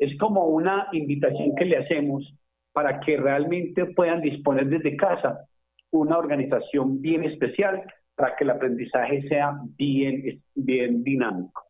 Es 0.00 0.18
como 0.18 0.48
una 0.48 0.88
invitación 0.90 1.54
que 1.54 1.64
le 1.64 1.76
hacemos 1.76 2.34
para 2.74 3.00
que 3.00 3.16
realmente 3.16 3.86
puedan 3.86 4.20
disponer 4.20 4.66
desde 4.66 4.96
casa 4.96 5.46
una 5.90 6.18
organización 6.18 7.00
bien 7.00 7.24
especial 7.24 7.84
para 8.16 8.34
que 8.36 8.44
el 8.44 8.50
aprendizaje 8.50 9.22
sea 9.28 9.56
bien, 9.78 10.42
bien 10.54 11.04
dinámico. 11.04 11.62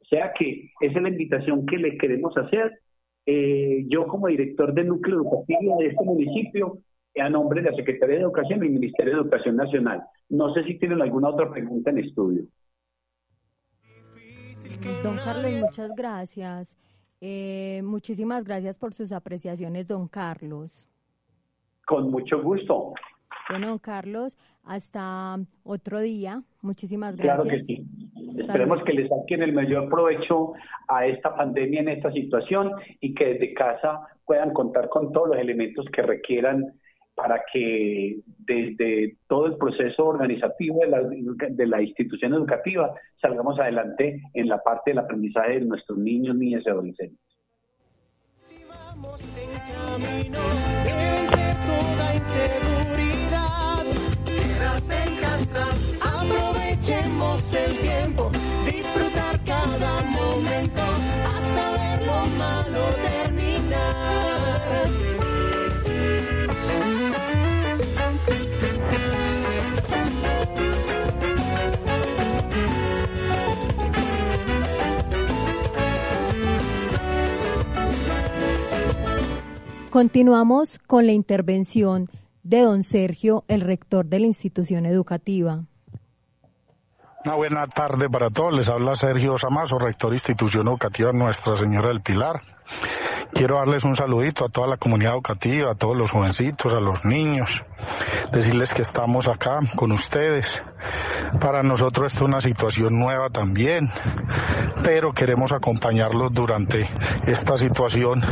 O 0.00 0.04
sea 0.06 0.32
que 0.32 0.70
esa 0.80 0.96
es 0.96 1.02
la 1.02 1.08
invitación 1.08 1.66
que 1.66 1.76
le 1.76 1.98
queremos 1.98 2.36
hacer. 2.36 2.80
Eh, 3.26 3.84
yo 3.88 4.06
como 4.06 4.28
director 4.28 4.72
del 4.72 4.88
núcleo 4.88 5.16
educativo 5.16 5.78
de 5.80 5.86
este 5.88 6.04
municipio, 6.04 6.78
a 7.16 7.28
nombre 7.28 7.62
de 7.62 7.70
la 7.70 7.76
Secretaría 7.76 8.16
de 8.16 8.22
Educación 8.22 8.62
y 8.62 8.66
el 8.66 8.72
Ministerio 8.74 9.14
de 9.14 9.20
Educación 9.22 9.56
Nacional. 9.56 10.02
No 10.28 10.54
sé 10.54 10.62
si 10.64 10.78
tienen 10.78 11.02
alguna 11.02 11.30
otra 11.30 11.50
pregunta 11.50 11.90
en 11.90 11.98
estudio. 11.98 12.44
Don 15.02 15.16
Carlos, 15.16 15.50
muchas 15.60 15.90
gracias. 15.96 16.76
Eh, 17.26 17.80
muchísimas 17.82 18.44
gracias 18.44 18.76
por 18.76 18.92
sus 18.92 19.10
apreciaciones, 19.10 19.88
don 19.88 20.08
Carlos. 20.08 20.86
Con 21.86 22.10
mucho 22.10 22.42
gusto. 22.42 22.92
Bueno, 23.48 23.68
don 23.68 23.78
Carlos, 23.78 24.36
hasta 24.62 25.38
otro 25.62 26.00
día. 26.00 26.42
Muchísimas 26.60 27.16
gracias. 27.16 27.34
Claro 27.36 27.48
que 27.48 27.64
sí. 27.64 27.86
Esperemos 28.38 28.84
que 28.84 28.92
le 28.92 29.08
saquen 29.08 29.42
el 29.42 29.54
mayor 29.54 29.88
provecho 29.88 30.52
a 30.86 31.06
esta 31.06 31.34
pandemia 31.34 31.80
en 31.80 31.88
esta 31.88 32.12
situación 32.12 32.70
y 33.00 33.14
que 33.14 33.24
desde 33.24 33.54
casa 33.54 34.06
puedan 34.26 34.52
contar 34.52 34.90
con 34.90 35.10
todos 35.10 35.28
los 35.28 35.38
elementos 35.38 35.86
que 35.94 36.02
requieran 36.02 36.74
para 37.14 37.42
que 37.52 38.20
desde 38.38 39.16
todo 39.28 39.46
el 39.46 39.56
proceso 39.56 40.06
organizativo 40.06 40.80
de 40.80 41.66
la, 41.66 41.82
institución 41.82 42.34
educativa 42.34 42.92
salgamos 43.20 43.58
adelante 43.58 44.20
en 44.34 44.48
la 44.48 44.58
parte 44.58 44.90
del 44.90 44.98
aprendizaje 44.98 45.60
de 45.60 45.66
nuestros 45.66 45.98
niños, 45.98 46.36
niñas 46.36 46.62
y 46.66 46.70
adolescentes. 46.70 47.18
Aprovechemos 56.00 57.54
el 57.54 57.78
tiempo, 57.78 58.30
Continuamos 79.94 80.80
con 80.88 81.06
la 81.06 81.12
intervención 81.12 82.10
de 82.42 82.62
don 82.62 82.82
Sergio, 82.82 83.44
el 83.46 83.60
rector 83.60 84.06
de 84.06 84.18
la 84.18 84.26
institución 84.26 84.86
educativa. 84.86 85.66
Una 87.24 87.36
buena 87.36 87.64
tarde 87.68 88.10
para 88.10 88.28
todos. 88.28 88.54
Les 88.54 88.68
habla 88.68 88.96
Sergio 88.96 89.38
Samazo, 89.38 89.78
rector 89.78 90.10
de 90.10 90.16
institución 90.16 90.66
educativa 90.66 91.12
Nuestra 91.12 91.56
Señora 91.58 91.90
del 91.90 92.00
Pilar. 92.00 92.42
Quiero 93.32 93.58
darles 93.58 93.84
un 93.84 93.94
saludito 93.94 94.46
a 94.46 94.48
toda 94.48 94.66
la 94.66 94.78
comunidad 94.78 95.12
educativa, 95.12 95.70
a 95.70 95.74
todos 95.76 95.96
los 95.96 96.10
jovencitos, 96.10 96.72
a 96.72 96.80
los 96.80 97.04
niños, 97.04 97.52
decirles 98.32 98.74
que 98.74 98.82
estamos 98.82 99.28
acá 99.28 99.60
con 99.76 99.92
ustedes. 99.92 100.60
Para 101.40 101.62
nosotros 101.62 102.12
esto 102.12 102.24
es 102.24 102.28
una 102.28 102.40
situación 102.40 102.98
nueva 102.98 103.28
también, 103.28 103.88
pero 104.82 105.12
queremos 105.12 105.52
acompañarlos 105.52 106.32
durante 106.32 106.88
esta 107.26 107.56
situación. 107.56 108.22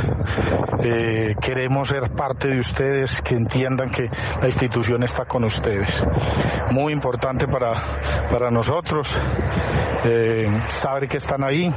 Eh, 0.85 1.35
queremos 1.41 1.89
ser 1.89 2.11
parte 2.13 2.49
de 2.49 2.59
ustedes, 2.59 3.21
que 3.23 3.35
entiendan 3.35 3.91
que 3.91 4.09
la 4.41 4.47
institución 4.47 5.03
está 5.03 5.25
con 5.25 5.45
ustedes. 5.45 6.05
Muy 6.73 6.93
importante 6.93 7.47
para, 7.47 7.81
para 8.31 8.51
nosotros 8.51 9.19
eh, 10.05 10.47
saber 10.69 11.09
que 11.09 11.19
están 11.19 11.45
ahí 11.45 11.69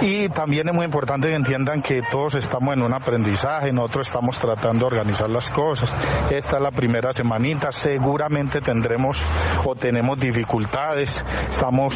y 0.00 0.28
también 0.28 0.68
es 0.68 0.74
muy 0.74 0.84
importante 0.84 1.28
que 1.28 1.34
entiendan 1.34 1.82
que 1.82 2.02
todos 2.10 2.36
estamos 2.36 2.74
en 2.74 2.82
un 2.82 2.94
aprendizaje, 2.94 3.72
nosotros 3.72 4.08
estamos 4.08 4.38
tratando 4.38 4.80
de 4.80 4.96
organizar 4.96 5.28
las 5.30 5.50
cosas. 5.50 5.90
Esta 6.30 6.56
es 6.56 6.62
la 6.62 6.70
primera 6.70 7.12
semanita, 7.12 7.72
seguramente 7.72 8.60
tendremos 8.60 9.20
o 9.64 9.74
tenemos 9.74 10.18
dificultades, 10.20 11.22
estamos 11.48 11.94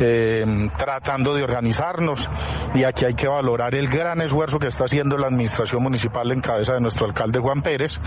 eh, 0.00 0.44
tratando 0.76 1.34
de 1.34 1.42
organizarnos 1.42 2.28
y 2.74 2.84
aquí 2.84 3.04
hay 3.04 3.14
que 3.14 3.28
valorar 3.28 3.74
el 3.74 3.88
gran 3.88 4.20
esfuerzo 4.20 4.58
que 4.58 4.68
está 4.68 4.84
haciendo 4.84 5.16
la 5.16 5.26
administración 5.26 5.82
municipal 5.82 6.30
en 6.32 6.40
cabeza 6.40 6.74
de 6.74 6.80
nuestro 6.80 7.06
alcalde 7.06 7.40
Juan 7.40 7.62
Pérez 7.62 7.98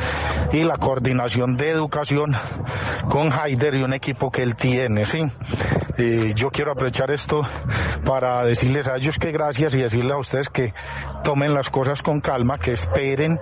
y 0.52 0.63
la 0.63 0.78
coordinación 0.78 1.56
de 1.56 1.69
educación 1.69 2.32
con 3.10 3.32
Haider 3.34 3.76
y 3.76 3.84
un 3.84 3.93
equipo 3.93 4.32
que 4.32 4.43
él 4.43 4.56
tiene, 4.56 5.06
¿sí? 5.06 5.19
Eh, 5.98 6.34
yo 6.36 6.50
quiero 6.50 6.71
aprovechar 6.71 7.12
esto 7.12 7.41
para 8.04 8.43
decirles 8.43 8.88
a 8.88 8.98
ellos 8.98 9.17
que 9.17 9.25
gracias 9.32 9.74
y 9.74 9.82
decirles 9.82 10.14
a 10.14 10.18
ustedes 10.18 10.50
que 10.50 10.74
tomen 11.24 11.54
las 11.54 11.70
cosas 11.70 12.02
con 12.02 12.20
calma, 12.22 12.58
que 12.58 12.72
esperen, 12.72 13.40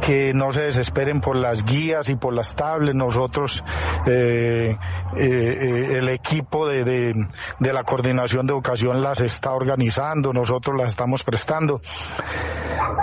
que 0.00 0.32
no 0.34 0.52
se 0.52 0.62
desesperen 0.62 1.20
por 1.20 1.36
las 1.36 1.64
guías 1.64 2.08
y 2.08 2.16
por 2.16 2.34
las 2.34 2.54
tablets. 2.54 2.96
Nosotros, 2.96 3.62
eh, 4.06 4.76
eh, 5.16 5.18
eh, 5.18 5.98
el 5.98 6.08
equipo 6.08 6.66
de, 6.66 6.84
de, 6.84 7.14
de 7.58 7.72
la 7.72 7.84
coordinación 7.84 8.46
de 8.46 8.54
educación 8.54 9.00
las 9.00 9.20
está 9.20 9.52
organizando, 9.52 10.32
nosotros 10.32 10.76
las 10.76 10.88
estamos 10.88 11.22
prestando. 11.22 11.80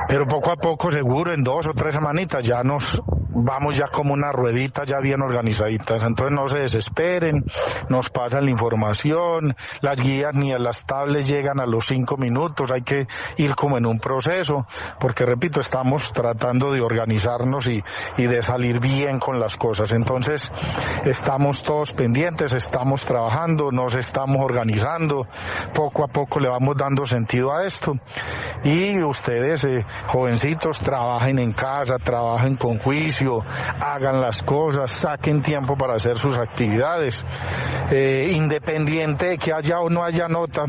Pero 0.08 0.28
poco 0.28 0.52
a 0.52 0.56
poco, 0.56 0.92
seguro, 0.92 1.34
en 1.34 1.44
dos 1.44 1.68
o 1.68 1.74
tres 1.74 1.94
semanitas 1.94 2.46
ya 2.46 2.62
nos 2.64 3.02
vamos 3.36 3.76
ya 3.76 3.88
como 3.88 4.14
una 4.14 4.32
ruedita 4.32 4.84
ya 4.84 5.00
bien 5.00 5.22
organizaditas. 5.22 6.04
Entonces 6.04 6.36
no 6.36 6.48
se 6.48 6.60
desesperen, 6.60 7.44
nos 7.90 8.10
pasan 8.10 8.46
la 8.46 8.52
información, 8.52 9.56
las 9.82 10.00
guías 10.02 10.36
ni 10.36 10.54
a 10.54 10.60
las 10.60 10.86
tablets 10.86 11.28
llegan 11.28 11.60
a 11.60 11.66
los 11.66 11.88
cinco 11.88 12.16
minutos 12.18 12.23
minutos, 12.24 12.72
hay 12.72 12.82
que 12.82 13.08
ir 13.38 13.54
como 13.56 13.78
en 13.78 13.86
un 13.86 14.00
proceso, 14.00 14.66
porque 15.00 15.26
repito, 15.26 15.60
estamos 15.60 16.12
tratando 16.14 16.72
de 16.72 16.82
organizarnos 16.82 17.68
y, 17.68 17.84
y 18.18 18.26
de 18.26 18.42
salir 18.42 18.80
bien 18.80 19.20
con 19.20 19.40
las 19.40 19.56
cosas. 19.58 19.92
Entonces, 19.92 20.50
estamos 21.06 21.64
todos 21.64 21.92
pendientes, 21.92 22.54
estamos 22.54 23.06
trabajando, 23.06 23.72
nos 23.72 23.96
estamos 23.96 24.38
organizando, 24.42 25.28
poco 25.74 26.04
a 26.04 26.08
poco 26.08 26.40
le 26.40 26.50
vamos 26.50 26.76
dando 26.78 27.06
sentido 27.06 27.54
a 27.54 27.66
esto. 27.66 27.94
Y 28.64 29.02
ustedes, 29.04 29.64
eh, 29.66 29.86
jovencitos, 30.08 30.80
trabajen 30.80 31.40
en 31.40 31.52
casa, 31.52 31.98
trabajen 31.98 32.56
con 32.56 32.80
juicio, 32.80 33.40
hagan 33.80 34.22
las 34.22 34.42
cosas, 34.42 34.92
saquen 34.92 35.42
tiempo 35.42 35.76
para 35.76 35.96
hacer 35.96 36.18
sus 36.18 36.38
actividades. 36.38 37.26
Eh, 37.92 38.32
independiente 38.32 39.28
de 39.28 39.38
que 39.38 39.54
haya 39.54 39.80
o 39.80 39.90
no 39.90 40.04
haya 40.04 40.28
nota, 40.28 40.64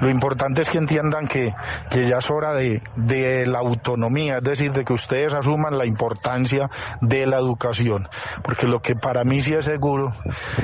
lo 0.00 0.10
importante 0.10 0.62
es 0.62 0.68
que 0.68 0.73
entiendan 0.78 1.26
que, 1.26 1.54
que 1.90 2.04
ya 2.04 2.18
es 2.18 2.30
hora 2.30 2.54
de, 2.54 2.82
de 2.96 3.46
la 3.46 3.58
autonomía, 3.58 4.38
es 4.38 4.44
decir, 4.44 4.72
de 4.72 4.84
que 4.84 4.92
ustedes 4.92 5.32
asuman 5.32 5.78
la 5.78 5.86
importancia 5.86 6.68
de 7.00 7.26
la 7.26 7.38
educación, 7.38 8.08
porque 8.42 8.66
lo 8.66 8.80
que 8.80 8.94
para 8.94 9.24
mí 9.24 9.40
sí 9.40 9.54
es 9.54 9.64
seguro 9.64 10.12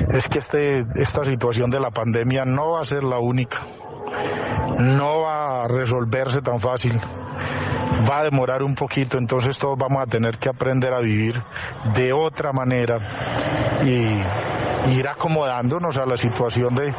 es 0.09 0.27
que 0.27 0.39
este, 0.39 0.85
esta 0.95 1.23
situación 1.23 1.69
de 1.69 1.79
la 1.79 1.91
pandemia 1.91 2.45
no 2.45 2.71
va 2.71 2.81
a 2.81 2.85
ser 2.85 3.03
la 3.03 3.19
única, 3.19 3.61
no 4.77 5.21
va 5.21 5.63
a 5.63 5.67
resolverse 5.67 6.41
tan 6.41 6.59
fácil. 6.59 6.99
Va 8.09 8.19
a 8.19 8.23
demorar 8.23 8.63
un 8.63 8.75
poquito, 8.75 9.17
entonces 9.17 9.57
todos 9.59 9.77
vamos 9.77 10.01
a 10.01 10.05
tener 10.05 10.37
que 10.37 10.49
aprender 10.49 10.93
a 10.93 11.01
vivir 11.01 11.41
de 11.93 12.13
otra 12.13 12.51
manera 12.51 12.97
y 13.83 14.05
ir 14.87 15.07
acomodándonos 15.07 15.97
a 15.97 16.05
la 16.05 16.17
situación 16.17 16.73
de, 16.75 16.93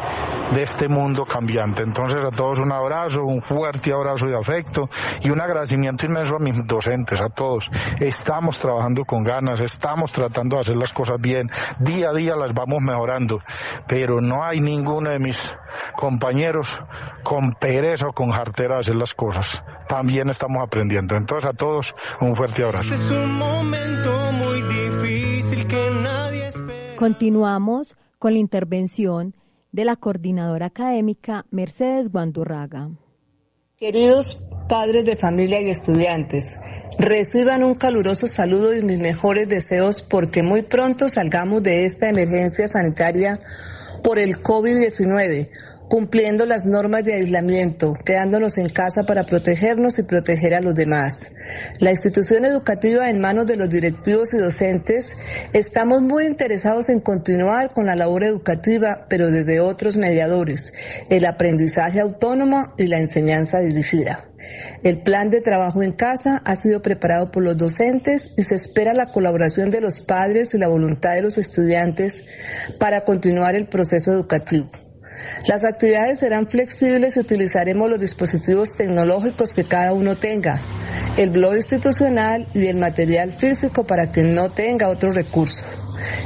de 0.55 0.63
este 0.63 0.89
mundo 0.89 1.25
cambiante. 1.25 1.83
Entonces 1.83 2.19
a 2.25 2.31
todos 2.31 2.61
un 2.61 2.73
abrazo, 2.73 3.23
un 3.23 3.43
fuerte 3.43 3.93
abrazo 3.93 4.27
de 4.27 4.37
afecto 4.37 4.89
y 5.21 5.31
un 5.31 5.41
agradecimiento 5.41 6.07
inmenso 6.07 6.37
a 6.37 6.39
mis 6.39 6.55
docentes, 6.67 7.21
a 7.21 7.29
todos. 7.29 7.69
Estamos 8.01 8.59
trabajando 8.59 9.05
con 9.05 9.25
ganas, 9.25 9.61
estamos 9.61 10.13
tratando 10.13 10.57
de 10.57 10.63
hacer 10.63 10.77
las 10.77 10.93
cosas 10.93 11.17
bien, 11.21 11.51
día 11.79 12.11
a 12.11 12.15
día 12.15 12.37
las 12.37 12.53
vamos 12.53 12.81
mejorando, 12.81 13.39
pero 13.87 14.21
no 14.21 14.45
hay 14.45 14.61
ninguno 14.61 15.11
de 15.11 15.19
mis 15.19 15.55
compañeros 15.97 16.81
con 17.23 17.53
pereza 17.55 18.09
o 18.09 18.13
con 18.13 18.31
jartera 18.31 18.75
de 18.75 18.81
hacer 18.81 18.95
las 18.95 19.15
cosas. 19.15 19.61
También 19.89 20.29
estamos 20.31 20.63
aprendiendo. 20.65 21.17
Entonces 21.17 21.51
a 21.51 21.53
todos 21.53 21.95
un 22.21 22.35
fuerte 22.35 22.65
abrazo. 22.65 22.95
Este 22.95 22.95
es 22.95 23.11
un 23.11 23.37
momento 23.37 24.33
muy 24.33 24.63
Continuamos 27.03 27.97
con 28.21 28.35
la 28.35 28.39
intervención 28.39 29.35
de 29.73 29.85
la 29.85 29.97
coordinadora 29.97 30.67
académica 30.67 31.47
Mercedes 31.51 32.13
Guandurraga. 32.13 32.91
Queridos 33.77 34.49
padres 34.69 35.05
de 35.05 35.17
familia 35.17 35.61
y 35.61 35.69
estudiantes, 35.69 36.61
reciban 37.01 37.65
un 37.65 37.75
caluroso 37.75 38.29
saludo 38.29 38.73
y 38.73 38.83
mis 38.83 39.01
mejores 39.01 39.49
deseos 39.49 40.01
porque 40.01 40.45
muy 40.45 40.63
pronto 40.63 41.09
salgamos 41.09 41.65
de 41.65 41.87
esta 41.87 42.09
emergencia 42.09 42.69
sanitaria 42.69 43.41
por 44.05 44.21
el 44.21 44.41
COVID-19, 44.41 45.49
cumpliendo 45.93 46.47
las 46.47 46.65
normas 46.65 47.05
de 47.05 47.17
aislamiento, 47.17 47.93
quedándonos 48.03 48.57
en 48.57 48.71
casa 48.71 49.03
para 49.03 49.25
protegernos 49.25 49.99
y 49.99 50.05
proteger 50.05 50.55
a 50.55 50.63
los 50.63 50.75
demás. 50.75 51.31
La 51.81 51.91
institución 51.91 52.47
educativa 52.47 53.11
en 53.11 53.21
manos 53.21 53.45
de 53.45 53.57
los 53.57 53.69
directivos 53.69 54.33
y 54.33 54.39
docentes, 54.39 55.15
estamos 55.53 56.01
muy 56.01 56.25
interesados 56.25 56.89
en 56.89 57.01
continuar 57.01 57.75
con 57.75 57.85
la 57.85 57.95
labor 57.95 58.25
educativa, 58.25 59.05
pero 59.11 59.31
desde 59.31 59.61
otros 59.61 59.99
mediadores, 59.99 60.73
el 61.11 61.27
aprendizaje 61.27 62.01
autónomo 62.01 62.73
y 62.79 62.87
la 62.87 62.99
enseñanza 62.99 63.59
dirigida. 63.59 64.31
El 64.83 65.03
plan 65.03 65.29
de 65.29 65.43
trabajo 65.43 65.83
en 65.83 65.93
casa 65.93 66.41
ha 66.43 66.57
sido 66.57 66.81
preparado 66.81 67.31
por 67.31 67.43
los 67.43 67.59
docentes 67.59 68.33
y 68.39 68.45
se 68.45 68.55
espera 68.55 68.95
la 68.95 69.13
colaboración 69.13 69.69
de 69.69 69.83
los 69.83 70.01
padres 70.01 70.55
y 70.55 70.59
la 70.59 70.69
voluntad 70.69 71.11
de 71.17 71.23
los 71.23 71.37
estudiantes 71.37 72.25
para 72.81 73.05
continuar 73.05 73.57
el 73.57 73.67
proceso 73.67 74.11
educativo. 74.11 74.71
Las 75.47 75.65
actividades 75.65 76.21
serán 76.21 76.49
flexibles 76.49 77.17
y 77.17 77.21
utilizaremos 77.21 77.89
los 77.89 78.01
dispositivos 78.01 78.75
tecnológicos 78.75 79.55
que 79.55 79.65
cada 79.65 79.93
uno 79.93 80.17
tenga, 80.17 80.61
el 81.17 81.31
blog 81.31 81.57
institucional 81.57 82.47
y 82.55 82.67
el 82.67 82.77
material 82.77 83.33
físico 83.33 83.85
para 83.85 84.11
quien 84.11 84.35
no 84.35 84.51
tenga 84.51 84.89
otro 84.89 85.13
recurso. 85.13 85.65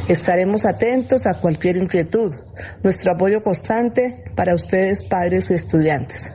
Estaremos 0.09 0.65
atentos 0.65 1.27
a 1.27 1.35
cualquier 1.35 1.77
inquietud. 1.77 2.35
Nuestro 2.83 3.13
apoyo 3.13 3.43
constante 3.43 4.25
para 4.35 4.55
ustedes, 4.55 5.05
padres 5.05 5.51
y 5.51 5.55
estudiantes. 5.55 6.33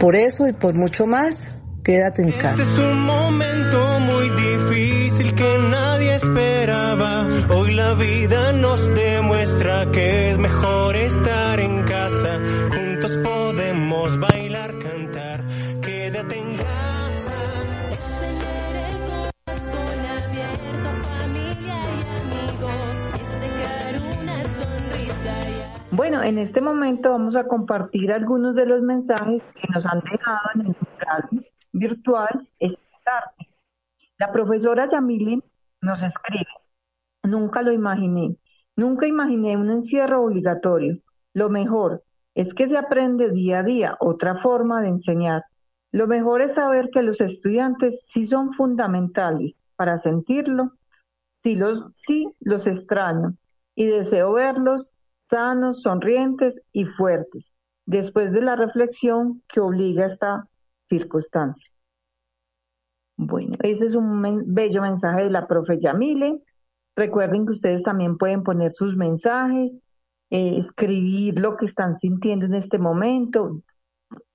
Por 0.00 0.16
eso 0.16 0.48
y 0.48 0.52
por 0.52 0.74
mucho 0.74 1.06
más, 1.06 1.50
quédate 1.84 2.22
en 2.22 2.32
casa. 2.32 2.50
Este 2.50 2.62
es 2.62 2.78
un 2.78 3.00
momento 3.02 4.00
muy 4.00 4.30
difícil 4.30 5.34
que 5.34 5.58
nadie 5.58 6.14
esperaba. 6.14 7.28
Hoy 7.50 7.74
la 7.74 7.94
vida 7.94 8.52
nos 8.52 8.88
demuestra 8.94 9.90
que 9.92 10.30
es 10.30 10.38
mejor 10.38 10.96
estar 10.96 11.51
Bueno, 26.02 26.20
en 26.20 26.36
este 26.38 26.60
momento 26.60 27.10
vamos 27.10 27.36
a 27.36 27.46
compartir 27.46 28.10
algunos 28.10 28.56
de 28.56 28.66
los 28.66 28.82
mensajes 28.82 29.40
que 29.54 29.68
nos 29.72 29.86
han 29.86 30.00
dejado 30.00 30.40
en 30.56 30.66
el 30.66 30.76
virtual 31.70 32.48
esta 32.58 32.82
tarde. 33.04 33.54
La 34.18 34.32
profesora 34.32 34.88
Yamile 34.90 35.44
nos 35.80 36.02
escribe, 36.02 36.50
nunca 37.22 37.62
lo 37.62 37.70
imaginé, 37.70 38.36
nunca 38.74 39.06
imaginé 39.06 39.56
un 39.56 39.70
encierro 39.70 40.24
obligatorio. 40.24 40.98
Lo 41.34 41.50
mejor 41.50 42.02
es 42.34 42.52
que 42.52 42.68
se 42.68 42.76
aprende 42.76 43.30
día 43.30 43.60
a 43.60 43.62
día 43.62 43.96
otra 44.00 44.42
forma 44.42 44.82
de 44.82 44.88
enseñar. 44.88 45.44
Lo 45.92 46.08
mejor 46.08 46.42
es 46.42 46.54
saber 46.54 46.90
que 46.92 47.04
los 47.04 47.20
estudiantes 47.20 48.00
sí 48.06 48.26
son 48.26 48.54
fundamentales 48.54 49.62
para 49.76 49.96
sentirlo, 49.98 50.72
sí 51.30 51.54
los, 51.54 51.92
sí 51.94 52.34
los 52.40 52.66
extraño 52.66 53.36
y 53.76 53.86
deseo 53.86 54.32
verlos 54.32 54.91
sanos, 55.32 55.80
sonrientes 55.80 56.54
y 56.72 56.84
fuertes, 56.84 57.50
después 57.86 58.32
de 58.32 58.42
la 58.42 58.54
reflexión 58.54 59.42
que 59.48 59.60
obliga 59.60 60.04
esta 60.04 60.46
circunstancia. 60.82 61.66
Bueno, 63.16 63.56
ese 63.62 63.86
es 63.86 63.94
un 63.94 64.54
bello 64.54 64.82
mensaje 64.82 65.24
de 65.24 65.30
la 65.30 65.48
profe 65.48 65.78
Yamile. 65.80 66.42
Recuerden 66.94 67.46
que 67.46 67.52
ustedes 67.52 67.82
también 67.82 68.18
pueden 68.18 68.42
poner 68.42 68.72
sus 68.72 68.94
mensajes, 68.94 69.80
eh, 70.30 70.58
escribir 70.58 71.38
lo 71.38 71.56
que 71.56 71.64
están 71.64 71.98
sintiendo 71.98 72.44
en 72.44 72.54
este 72.54 72.78
momento. 72.78 73.62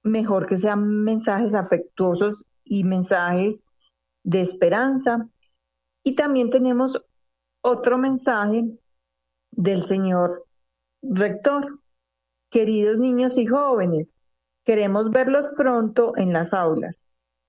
Mejor 0.01 0.47
que 0.47 0.57
sean 0.57 1.03
mensajes 1.03 1.53
afectuosos 1.53 2.43
y 2.63 2.83
mensajes 2.83 3.61
de 4.23 4.41
esperanza. 4.41 5.27
Y 6.03 6.15
también 6.15 6.49
tenemos 6.49 6.99
otro 7.61 7.99
mensaje 7.99 8.65
del 9.51 9.83
señor 9.83 10.46
rector. 11.01 11.79
Queridos 12.49 12.97
niños 12.97 13.37
y 13.37 13.45
jóvenes, 13.45 14.15
queremos 14.63 15.09
verlos 15.11 15.49
pronto 15.57 16.13
en 16.15 16.31
las 16.31 16.53
aulas. 16.53 17.03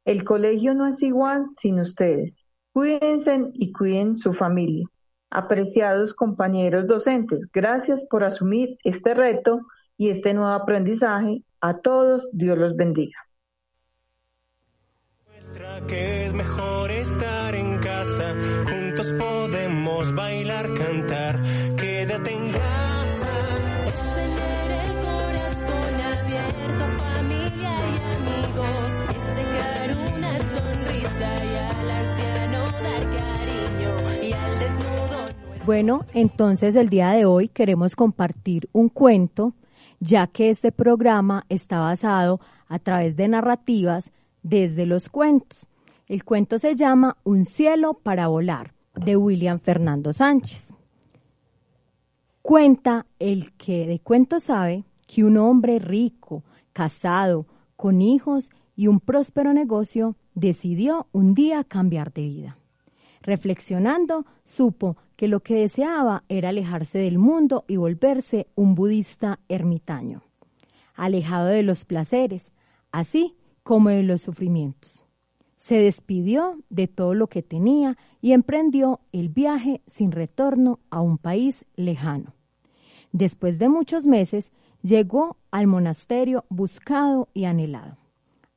El 0.04 0.24
colegio 0.24 0.74
no 0.74 0.86
es 0.86 1.02
igual 1.02 1.46
sin 1.50 1.80
ustedes. 1.80 2.38
Cuídense 2.72 3.50
y 3.54 3.72
cuiden 3.72 4.18
su 4.18 4.32
familia. 4.32 4.86
Apreciados 5.30 6.14
compañeros 6.14 6.86
docentes, 6.86 7.46
gracias 7.52 8.04
por 8.06 8.24
asumir 8.24 8.78
este 8.82 9.14
reto 9.14 9.60
y 9.96 10.08
este 10.10 10.32
nuevo 10.32 10.52
aprendizaje. 10.52 11.42
A 11.60 11.78
todos, 11.78 12.28
Dios 12.32 12.56
los 12.56 12.74
bendiga. 12.76 13.18
Bueno, 35.68 36.06
entonces 36.14 36.76
el 36.76 36.88
día 36.88 37.10
de 37.10 37.26
hoy 37.26 37.48
queremos 37.48 37.94
compartir 37.94 38.70
un 38.72 38.88
cuento, 38.88 39.52
ya 40.00 40.26
que 40.26 40.48
este 40.48 40.72
programa 40.72 41.44
está 41.50 41.80
basado 41.80 42.40
a 42.68 42.78
través 42.78 43.16
de 43.16 43.28
narrativas 43.28 44.10
desde 44.42 44.86
los 44.86 45.10
cuentos. 45.10 45.66
El 46.06 46.24
cuento 46.24 46.56
se 46.56 46.74
llama 46.74 47.18
Un 47.22 47.44
cielo 47.44 48.00
para 48.02 48.28
volar, 48.28 48.72
de 48.94 49.18
William 49.18 49.60
Fernando 49.60 50.14
Sánchez. 50.14 50.72
Cuenta 52.40 53.04
el 53.18 53.52
que 53.58 53.86
de 53.86 53.98
cuento 53.98 54.40
sabe 54.40 54.84
que 55.06 55.22
un 55.22 55.36
hombre 55.36 55.80
rico, 55.80 56.44
casado, 56.72 57.44
con 57.76 58.00
hijos 58.00 58.48
y 58.74 58.86
un 58.86 59.00
próspero 59.00 59.52
negocio, 59.52 60.16
decidió 60.34 61.08
un 61.12 61.34
día 61.34 61.62
cambiar 61.62 62.10
de 62.14 62.22
vida. 62.22 62.58
Reflexionando, 63.20 64.24
supo 64.44 64.96
que 65.18 65.26
lo 65.26 65.40
que 65.40 65.56
deseaba 65.56 66.22
era 66.28 66.50
alejarse 66.50 67.00
del 67.00 67.18
mundo 67.18 67.64
y 67.66 67.74
volverse 67.74 68.46
un 68.54 68.76
budista 68.76 69.40
ermitaño, 69.48 70.22
alejado 70.94 71.48
de 71.48 71.64
los 71.64 71.84
placeres, 71.84 72.52
así 72.92 73.34
como 73.64 73.88
de 73.88 74.04
los 74.04 74.22
sufrimientos. 74.22 75.04
Se 75.56 75.74
despidió 75.74 76.60
de 76.70 76.86
todo 76.86 77.14
lo 77.14 77.26
que 77.26 77.42
tenía 77.42 77.98
y 78.20 78.30
emprendió 78.30 79.00
el 79.10 79.28
viaje 79.28 79.82
sin 79.88 80.12
retorno 80.12 80.78
a 80.88 81.00
un 81.00 81.18
país 81.18 81.66
lejano. 81.74 82.34
Después 83.10 83.58
de 83.58 83.68
muchos 83.68 84.06
meses, 84.06 84.52
llegó 84.82 85.36
al 85.50 85.66
monasterio 85.66 86.44
buscado 86.48 87.28
y 87.34 87.46
anhelado. 87.46 87.96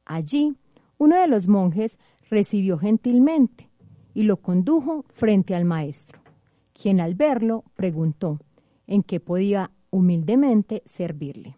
Allí, 0.06 0.54
uno 1.00 1.20
de 1.20 1.28
los 1.28 1.48
monjes 1.48 1.98
recibió 2.30 2.78
gentilmente 2.78 3.68
y 4.14 4.24
lo 4.24 4.38
condujo 4.38 5.06
frente 5.16 5.56
al 5.56 5.66
maestro, 5.66 6.22
quien 6.82 7.00
al 7.00 7.14
verlo 7.14 7.64
preguntó 7.76 8.40
en 8.88 9.04
qué 9.04 9.20
podía 9.20 9.70
humildemente 9.92 10.82
servirle. 10.86 11.58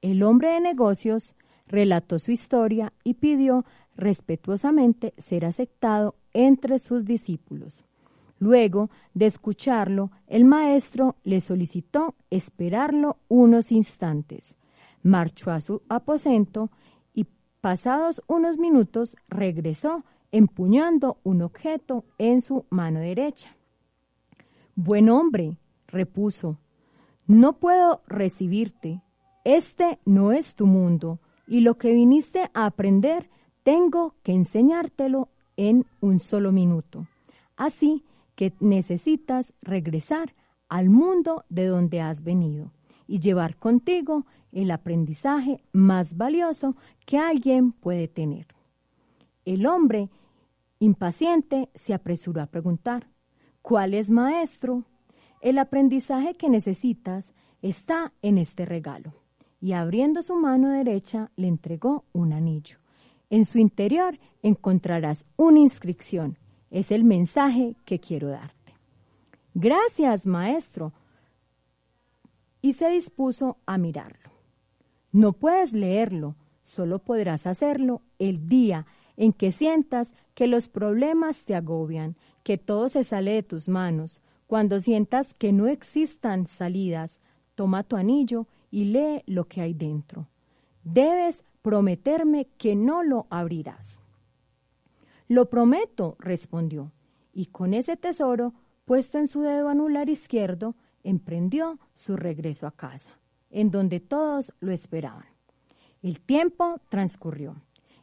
El 0.00 0.22
hombre 0.22 0.52
de 0.52 0.60
negocios 0.60 1.34
relató 1.66 2.20
su 2.20 2.30
historia 2.30 2.92
y 3.02 3.14
pidió 3.14 3.64
respetuosamente 3.96 5.12
ser 5.18 5.44
aceptado 5.44 6.14
entre 6.32 6.78
sus 6.78 7.04
discípulos. 7.04 7.84
Luego 8.38 8.90
de 9.12 9.26
escucharlo, 9.26 10.12
el 10.28 10.44
maestro 10.44 11.16
le 11.24 11.40
solicitó 11.40 12.14
esperarlo 12.30 13.16
unos 13.28 13.72
instantes. 13.72 14.54
Marchó 15.02 15.50
a 15.50 15.60
su 15.60 15.82
aposento 15.88 16.70
y 17.12 17.26
pasados 17.60 18.22
unos 18.28 18.56
minutos 18.56 19.16
regresó 19.28 20.04
empuñando 20.30 21.18
un 21.24 21.42
objeto 21.42 22.04
en 22.18 22.40
su 22.40 22.66
mano 22.70 23.00
derecha. 23.00 23.56
Buen 24.74 25.08
hombre, 25.08 25.58
repuso, 25.86 26.58
no 27.26 27.54
puedo 27.54 28.02
recibirte. 28.06 29.02
Este 29.44 29.98
no 30.04 30.32
es 30.32 30.54
tu 30.54 30.66
mundo, 30.66 31.18
y 31.46 31.60
lo 31.60 31.78
que 31.78 31.92
viniste 31.92 32.50
a 32.54 32.66
aprender 32.66 33.28
tengo 33.62 34.14
que 34.22 34.32
enseñártelo 34.32 35.28
en 35.56 35.86
un 36.00 36.20
solo 36.20 36.52
minuto. 36.52 37.06
Así 37.56 38.04
que 38.34 38.52
necesitas 38.60 39.52
regresar 39.60 40.34
al 40.68 40.88
mundo 40.88 41.44
de 41.48 41.66
donde 41.66 42.00
has 42.00 42.22
venido 42.22 42.70
y 43.06 43.18
llevar 43.18 43.56
contigo 43.56 44.24
el 44.52 44.70
aprendizaje 44.70 45.62
más 45.72 46.16
valioso 46.16 46.76
que 47.04 47.18
alguien 47.18 47.72
puede 47.72 48.08
tener. 48.08 48.46
El 49.44 49.66
hombre 49.66 50.08
impaciente 50.78 51.68
se 51.74 51.92
apresuró 51.92 52.40
a 52.40 52.46
preguntar, 52.46 53.08
¿cuál 53.62 53.94
es 53.94 54.10
maestro? 54.10 54.84
El 55.40 55.58
aprendizaje 55.58 56.34
que 56.34 56.48
necesitas 56.48 57.32
está 57.62 58.12
en 58.22 58.38
este 58.38 58.64
regalo. 58.64 59.14
Y 59.60 59.72
abriendo 59.72 60.22
su 60.22 60.36
mano 60.36 60.70
derecha 60.70 61.30
le 61.36 61.48
entregó 61.48 62.04
un 62.12 62.32
anillo. 62.32 62.78
En 63.28 63.44
su 63.44 63.58
interior 63.58 64.18
encontrarás 64.42 65.26
una 65.36 65.60
inscripción 65.60 66.38
es 66.70 66.92
el 66.92 67.04
mensaje 67.04 67.76
que 67.84 67.98
quiero 67.98 68.28
darte. 68.28 68.74
Gracias, 69.54 70.24
maestro. 70.24 70.92
Y 72.62 72.74
se 72.74 72.88
dispuso 72.90 73.58
a 73.66 73.76
mirarlo. 73.78 74.30
No 75.12 75.32
puedes 75.32 75.72
leerlo, 75.72 76.36
solo 76.62 77.00
podrás 77.00 77.46
hacerlo 77.46 78.02
el 78.18 78.48
día 78.48 78.86
en 79.16 79.32
que 79.32 79.50
sientas 79.50 80.08
que 80.40 80.46
los 80.46 80.70
problemas 80.70 81.44
te 81.44 81.54
agobian, 81.54 82.16
que 82.44 82.56
todo 82.56 82.88
se 82.88 83.04
sale 83.04 83.32
de 83.32 83.42
tus 83.42 83.68
manos. 83.68 84.22
Cuando 84.46 84.80
sientas 84.80 85.34
que 85.34 85.52
no 85.52 85.66
existan 85.66 86.46
salidas, 86.46 87.20
toma 87.54 87.82
tu 87.82 87.96
anillo 87.96 88.46
y 88.70 88.84
lee 88.84 89.22
lo 89.26 89.44
que 89.48 89.60
hay 89.60 89.74
dentro. 89.74 90.28
Debes 90.82 91.44
prometerme 91.60 92.48
que 92.56 92.74
no 92.74 93.02
lo 93.02 93.26
abrirás. 93.28 94.00
Lo 95.28 95.50
prometo, 95.50 96.16
respondió, 96.18 96.90
y 97.34 97.44
con 97.48 97.74
ese 97.74 97.98
tesoro 97.98 98.54
puesto 98.86 99.18
en 99.18 99.28
su 99.28 99.42
dedo 99.42 99.68
anular 99.68 100.08
izquierdo, 100.08 100.74
emprendió 101.04 101.78
su 101.92 102.16
regreso 102.16 102.66
a 102.66 102.70
casa, 102.70 103.10
en 103.50 103.70
donde 103.70 104.00
todos 104.00 104.54
lo 104.60 104.72
esperaban. 104.72 105.26
El 106.00 106.18
tiempo 106.18 106.80
transcurrió 106.88 107.56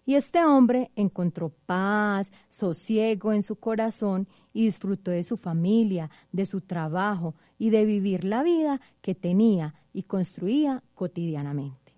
y 0.07 0.15
este 0.15 0.43
hombre 0.43 0.89
encontró 0.95 1.49
paz, 1.67 2.31
sosiego 2.49 3.31
en 3.31 3.43
su 3.43 3.57
corazón 3.57 4.27
y 4.53 4.65
disfrutó 4.65 5.11
de 5.11 5.23
su 5.23 5.37
familia, 5.37 6.09
de 6.31 6.47
su 6.47 6.61
trabajo 6.61 7.35
y 7.59 7.69
de 7.69 7.85
vivir 7.85 8.23
la 8.23 8.41
vida 8.41 8.81
que 9.01 9.13
tenía 9.13 9.75
y 9.93 10.01
construía 10.01 10.81
cotidianamente. 10.95 11.93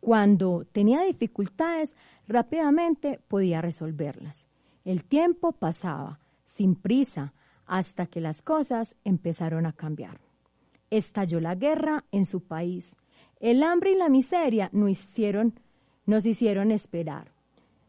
Cuando 0.00 0.66
tenía 0.70 1.04
dificultades, 1.04 1.94
rápidamente 2.28 3.18
podía 3.28 3.62
resolverlas 3.62 4.46
el 4.86 5.02
tiempo 5.02 5.50
pasaba, 5.50 6.20
sin 6.44 6.76
prisa, 6.76 7.34
hasta 7.66 8.06
que 8.06 8.20
las 8.20 8.40
cosas 8.40 8.94
empezaron 9.02 9.66
a 9.66 9.72
cambiar. 9.72 10.20
Estalló 10.90 11.40
la 11.40 11.56
guerra 11.56 12.04
en 12.12 12.24
su 12.24 12.44
país. 12.46 12.94
El 13.40 13.64
hambre 13.64 13.90
y 13.90 13.96
la 13.96 14.08
miseria 14.08 14.70
hicieron, 14.72 15.58
nos 16.06 16.24
hicieron 16.24 16.70
esperar. 16.70 17.32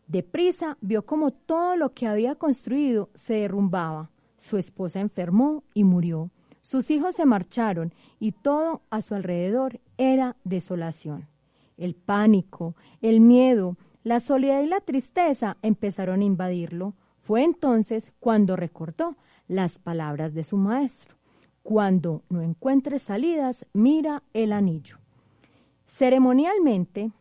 Deprisa 0.07 0.77
vio 0.79 1.05
como 1.05 1.31
todo 1.31 1.75
lo 1.75 1.93
que 1.93 2.07
había 2.07 2.35
construido 2.35 3.09
se 3.13 3.33
derrumbaba. 3.33 4.09
Su 4.37 4.57
esposa 4.57 5.01
enfermó 5.01 5.63
y 5.73 5.83
murió. 5.83 6.31
Sus 6.61 6.89
hijos 6.91 7.15
se 7.15 7.25
marcharon 7.25 7.93
y 8.19 8.31
todo 8.31 8.81
a 8.89 9.01
su 9.01 9.15
alrededor 9.15 9.81
era 9.97 10.37
desolación. 10.45 11.27
El 11.75 11.93
pánico, 11.93 12.75
el 13.01 13.19
miedo, 13.19 13.75
la 14.03 14.21
soledad 14.21 14.61
y 14.61 14.67
la 14.67 14.79
tristeza 14.79 15.57
empezaron 15.61 16.21
a 16.21 16.25
invadirlo. 16.25 16.93
Fue 17.21 17.43
entonces 17.43 18.13
cuando 18.21 18.55
recordó 18.55 19.17
las 19.49 19.77
palabras 19.77 20.33
de 20.33 20.45
su 20.45 20.55
maestro. 20.55 21.17
Cuando 21.63 22.23
no 22.29 22.41
encuentres 22.41 23.01
salidas, 23.01 23.65
mira 23.73 24.23
el 24.33 24.53
anillo. 24.53 24.99
Ceremonialmente, 25.85 27.11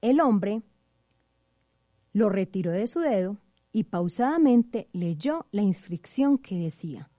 el 0.00 0.20
hombre 0.20 0.62
lo 2.12 2.28
retiró 2.28 2.70
de 2.70 2.86
su 2.86 3.00
dedo 3.00 3.38
y 3.72 3.84
pausadamente 3.84 4.88
leyó 4.92 5.46
la 5.50 5.62
inscripción 5.62 6.38
que 6.38 6.56
decía, 6.56 7.10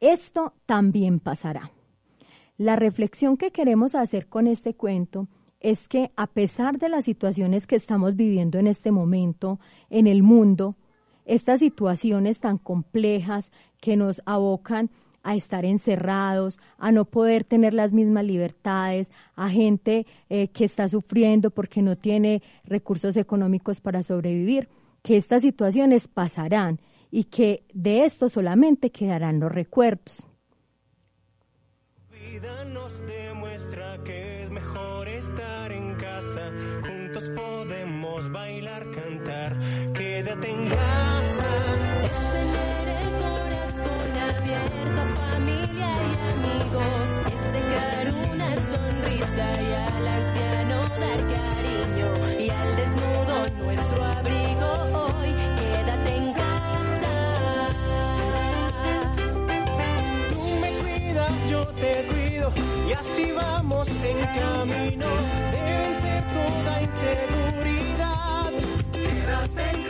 esto 0.00 0.54
también 0.66 1.20
pasará. 1.20 1.72
La 2.56 2.76
reflexión 2.76 3.36
que 3.36 3.50
queremos 3.50 3.94
hacer 3.94 4.28
con 4.28 4.46
este 4.46 4.74
cuento 4.74 5.28
es 5.60 5.88
que 5.88 6.10
a 6.16 6.26
pesar 6.26 6.78
de 6.78 6.88
las 6.88 7.04
situaciones 7.04 7.66
que 7.66 7.76
estamos 7.76 8.16
viviendo 8.16 8.58
en 8.58 8.66
este 8.66 8.90
momento 8.90 9.60
en 9.90 10.06
el 10.06 10.22
mundo, 10.22 10.76
estas 11.24 11.60
situaciones 11.60 12.40
tan 12.40 12.58
complejas 12.58 13.50
que 13.80 13.96
nos 13.96 14.22
abocan 14.26 14.90
a 15.22 15.34
estar 15.34 15.64
encerrados, 15.64 16.58
a 16.78 16.92
no 16.92 17.04
poder 17.04 17.44
tener 17.44 17.74
las 17.74 17.92
mismas 17.92 18.24
libertades, 18.24 19.10
a 19.36 19.48
gente 19.48 20.06
eh, 20.28 20.48
que 20.48 20.64
está 20.64 20.88
sufriendo 20.88 21.50
porque 21.50 21.82
no 21.82 21.96
tiene 21.96 22.42
recursos 22.64 23.16
económicos 23.16 23.80
para 23.80 24.02
sobrevivir, 24.02 24.68
que 25.02 25.16
estas 25.16 25.42
situaciones 25.42 26.08
pasarán 26.08 26.80
y 27.10 27.24
que 27.24 27.64
de 27.72 28.04
esto 28.04 28.28
solamente 28.28 28.90
quedarán 28.90 29.40
los 29.40 29.52
recuerdos. 29.52 30.24
en 40.44 40.68
casa. 40.68 41.32
Es 42.04 42.12
tener 42.12 42.32
el 42.34 42.51
corazón 42.51 42.51
abierto 44.54 45.00
a 45.00 45.06
familia 45.30 45.90
y 45.96 46.12
amigos. 46.32 47.08
Es 47.32 47.42
dejar 47.52 48.04
una 48.32 48.54
sonrisa 48.70 49.44
y 49.62 49.72
al 49.74 50.08
anciano 50.08 50.76
dar 51.02 51.20
cariño. 51.34 52.08
Y 52.38 52.50
al 52.50 52.76
desnudo 52.76 53.34
nuestro 53.64 54.04
abrigo 54.04 54.70
hoy. 54.94 55.34
Quédate 55.58 56.16
en 56.16 56.32
casa. 56.32 57.14
Tú 60.30 60.42
me 60.60 60.70
cuidas, 60.82 61.32
yo 61.50 61.66
te 61.68 62.04
cuido. 62.10 62.52
Y 62.88 62.92
así 62.92 63.32
vamos 63.32 63.88
en 63.88 64.18
camino 64.40 65.08
de 65.52 65.60
vencer 65.60 66.22
toda 66.32 66.82
inseguridad. 66.82 68.50
Quédate 68.92 69.70
en 69.70 69.82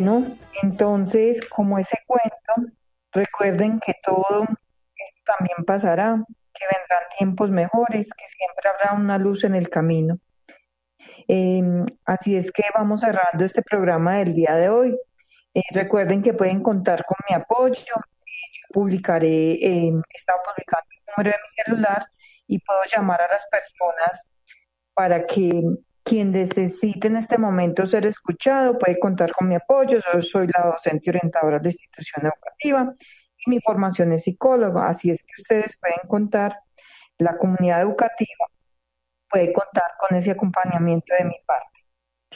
bueno, 0.00 0.36
entonces, 0.80 1.46
como 1.50 1.78
ese 1.78 1.98
cuento, 2.06 2.72
recuerden 3.12 3.80
que 3.80 3.92
todo 4.02 4.44
esto 4.44 5.22
también 5.36 5.66
pasará, 5.66 6.24
que 6.54 6.64
vendrán 6.64 7.02
tiempos 7.18 7.50
mejores, 7.50 8.08
que 8.14 8.24
siempre 8.26 8.70
habrá 8.70 8.94
una 8.98 9.18
luz 9.18 9.44
en 9.44 9.54
el 9.56 9.68
camino. 9.68 10.18
Em, 11.28 11.84
así 12.06 12.34
es 12.34 12.50
que 12.50 12.62
vamos 12.74 13.02
cerrando 13.02 13.44
este 13.44 13.60
programa 13.60 14.20
del 14.20 14.34
día 14.34 14.54
de 14.54 14.70
hoy. 14.70 14.98
Eh, 15.52 15.60
recuerden 15.72 16.22
que 16.22 16.32
pueden 16.32 16.62
contar 16.62 17.04
con 17.04 17.18
mi 17.28 17.36
apoyo. 17.36 17.74
Yo 17.74 18.00
publicaré, 18.72 19.52
eh, 19.52 19.92
he 19.92 20.16
estado 20.16 20.38
publicando 20.46 20.86
el 20.92 21.12
número 21.14 21.36
de 21.36 21.42
mi 21.42 21.62
celular 21.62 22.06
y 22.46 22.58
puedo 22.58 22.80
llamar 22.90 23.20
a 23.20 23.28
las 23.28 23.46
personas 23.50 24.26
para 24.94 25.26
que 25.26 25.62
quien 26.10 26.32
necesite 26.32 27.06
en 27.06 27.14
este 27.14 27.38
momento 27.38 27.86
ser 27.86 28.04
escuchado 28.04 28.76
puede 28.76 28.98
contar 28.98 29.30
con 29.30 29.46
mi 29.46 29.54
apoyo. 29.54 30.00
Yo 30.12 30.22
soy 30.22 30.48
la 30.48 30.72
docente 30.72 31.08
orientadora 31.10 31.58
de 31.58 31.62
la 31.62 31.68
institución 31.68 32.26
educativa 32.26 32.92
y 33.46 33.50
mi 33.50 33.60
formación 33.60 34.12
es 34.12 34.24
psicóloga, 34.24 34.88
así 34.88 35.10
es 35.10 35.22
que 35.22 35.40
ustedes 35.40 35.78
pueden 35.80 36.00
contar, 36.08 36.58
la 37.18 37.38
comunidad 37.38 37.82
educativa 37.82 38.44
puede 39.30 39.52
contar 39.52 39.84
con 40.00 40.18
ese 40.18 40.32
acompañamiento 40.32 41.14
de 41.16 41.26
mi 41.26 41.36
parte. 41.46 41.78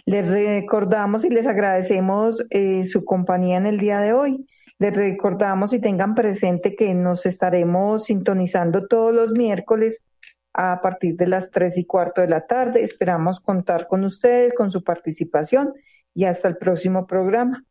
Les 0.06 0.30
recordamos 0.30 1.24
y 1.24 1.30
les 1.30 1.48
agradecemos 1.48 2.44
eh, 2.50 2.84
su 2.84 3.04
compañía 3.04 3.56
en 3.56 3.66
el 3.66 3.78
día 3.78 3.98
de 3.98 4.12
hoy. 4.12 4.46
Les 4.78 4.96
recordamos 4.96 5.72
y 5.72 5.80
tengan 5.80 6.14
presente 6.14 6.76
que 6.76 6.94
nos 6.94 7.26
estaremos 7.26 8.04
sintonizando 8.04 8.86
todos 8.86 9.12
los 9.12 9.32
miércoles 9.32 10.06
a 10.54 10.80
partir 10.80 11.16
de 11.16 11.26
las 11.26 11.50
tres 11.50 11.76
y 11.76 11.84
cuarto 11.84 12.20
de 12.20 12.28
la 12.28 12.46
tarde. 12.46 12.82
Esperamos 12.82 13.40
contar 13.40 13.88
con 13.88 14.04
ustedes, 14.04 14.54
con 14.54 14.70
su 14.70 14.82
participación 14.82 15.74
y 16.14 16.24
hasta 16.24 16.48
el 16.48 16.56
próximo 16.56 17.06
programa. 17.06 17.64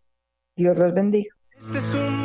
Dios 0.55 0.77
los 0.77 0.93
bendiga. 0.93 1.33
Este 1.57 2.22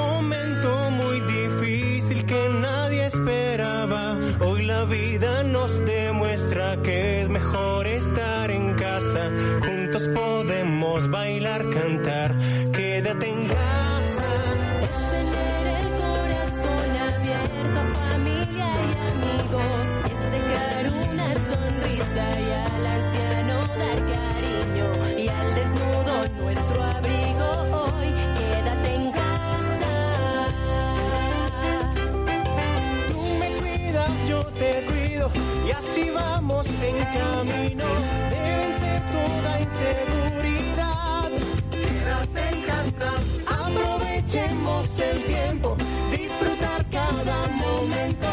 en 36.83 36.97
camino 37.19 37.89
de 38.31 38.41
vencer 38.59 39.03
toda 39.13 39.61
inseguridad. 39.61 41.31
Quédate 41.71 42.49
en 42.53 42.63
casa, 42.63 43.13
aprovechemos 43.47 44.99
el 44.99 45.25
tiempo, 45.25 45.77
disfrutar 46.11 46.85
cada 46.91 47.47
momento 47.49 48.29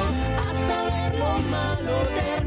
hasta 0.47 0.83
ver 0.85 1.19
lo 1.19 1.39
malo. 1.49 2.44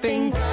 Pero 0.00 0.24
no 0.24 0.45